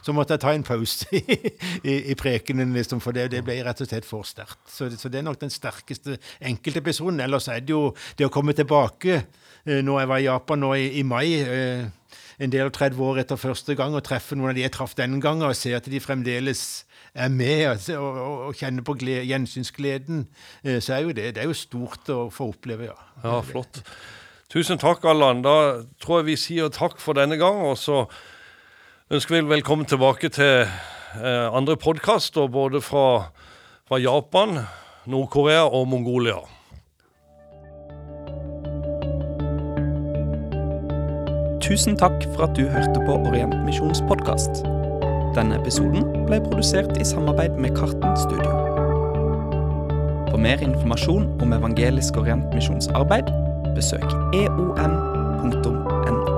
så 0.00 0.16
måtte 0.16 0.36
jeg 0.36 0.44
ta 0.46 0.54
en 0.56 0.66
pause 0.66 1.08
i, 1.20 1.38
i, 1.82 1.96
i 2.12 2.18
prekenen, 2.18 2.74
liksom, 2.76 3.02
for 3.04 3.16
det, 3.16 3.30
det, 3.34 3.44
ble 3.46 3.60
rett 3.66 3.84
og 3.84 3.90
slett 3.90 4.08
for 4.08 4.26
sterkt. 4.28 4.62
Så, 4.70 4.90
så, 4.96 5.12
det 5.12 5.22
er 5.22 5.28
nok 5.28 5.40
den 5.42 5.52
sterkeste 5.52 6.18
enkeltepisoden. 6.50 7.22
Ellers 7.24 7.50
er 7.52 7.62
det 7.64 7.76
jo 7.76 7.90
det 8.18 8.28
å 8.28 8.34
komme 8.34 8.56
tilbake. 8.56 9.22
Eh, 9.66 9.80
når 9.84 10.02
jeg 10.02 10.12
var 10.14 10.20
i 10.20 10.28
Japan 10.28 10.62
nå 10.64 10.74
i, 10.78 10.86
i 11.00 11.06
mai 11.06 11.26
eh, 11.40 11.88
en 12.40 12.52
del 12.52 12.70
av 12.70 12.72
30 12.76 13.02
år 13.04 13.20
etter 13.22 13.40
første 13.40 13.76
gang 13.76 13.94
og 13.96 14.04
treffe 14.06 14.38
noen 14.38 14.52
av 14.52 14.56
de 14.56 14.64
jeg 14.64 14.72
traff 14.72 14.96
den 14.96 15.18
gangen, 15.20 15.44
og 15.44 15.58
se 15.58 15.74
at 15.76 15.88
de 15.90 16.00
fremdeles 16.00 16.62
er 17.12 17.28
med 17.32 17.66
og, 17.68 17.98
og, 17.98 18.32
og 18.48 18.56
kjenner 18.56 18.86
på 18.86 18.94
glede, 19.00 19.26
gjensynsgleden, 19.28 20.24
eh, 20.64 20.78
så 20.80 20.96
er 20.96 21.04
jo 21.04 21.14
det, 21.16 21.34
det 21.36 21.44
er 21.44 21.50
jo 21.50 21.58
stort 21.58 22.08
å 22.12 22.22
få 22.32 22.52
oppleve, 22.54 22.88
ja. 22.88 22.96
Ja, 23.24 23.40
flott. 23.44 23.82
Tusen 24.50 24.80
takk, 24.82 25.04
Allan. 25.06 25.44
Da 25.46 25.82
tror 26.02 26.20
jeg 26.20 26.30
vi 26.32 26.38
sier 26.40 26.70
takk 26.74 26.96
for 26.98 27.14
denne 27.14 27.36
gang. 27.38 27.60
Og 27.62 27.76
så 27.78 28.00
ønsker 29.12 29.36
vi 29.36 29.50
velkommen 29.52 29.86
tilbake 29.86 30.32
til 30.34 30.64
eh, 30.64 31.46
andre 31.54 31.76
podkaster, 31.78 32.48
både 32.50 32.80
fra, 32.82 33.28
fra 33.86 34.00
Japan, 34.02 34.64
Nord-Korea 35.10 35.68
og 35.68 35.86
Mongolia. 35.92 36.40
Tusen 41.70 41.94
takk 41.94 42.24
for 42.34 42.48
at 42.48 42.56
du 42.58 42.64
hørte 42.66 42.98
på 43.06 43.14
Orientmisjons 43.28 44.00
podkast. 44.08 44.64
Denne 45.36 45.54
episoden 45.60 46.02
ble 46.26 46.40
produsert 46.42 46.96
i 46.98 47.06
samarbeid 47.06 47.54
med 47.62 47.76
Karten 47.76 48.16
Studio. 48.18 48.56
For 50.32 50.42
mer 50.42 50.58
informasjon 50.66 51.28
om 51.38 51.54
Evangelisk 51.54 52.18
Orientmisjons 52.18 52.90
arbeid, 52.98 53.30
besøk 53.78 54.10
eom.no. 54.34 56.29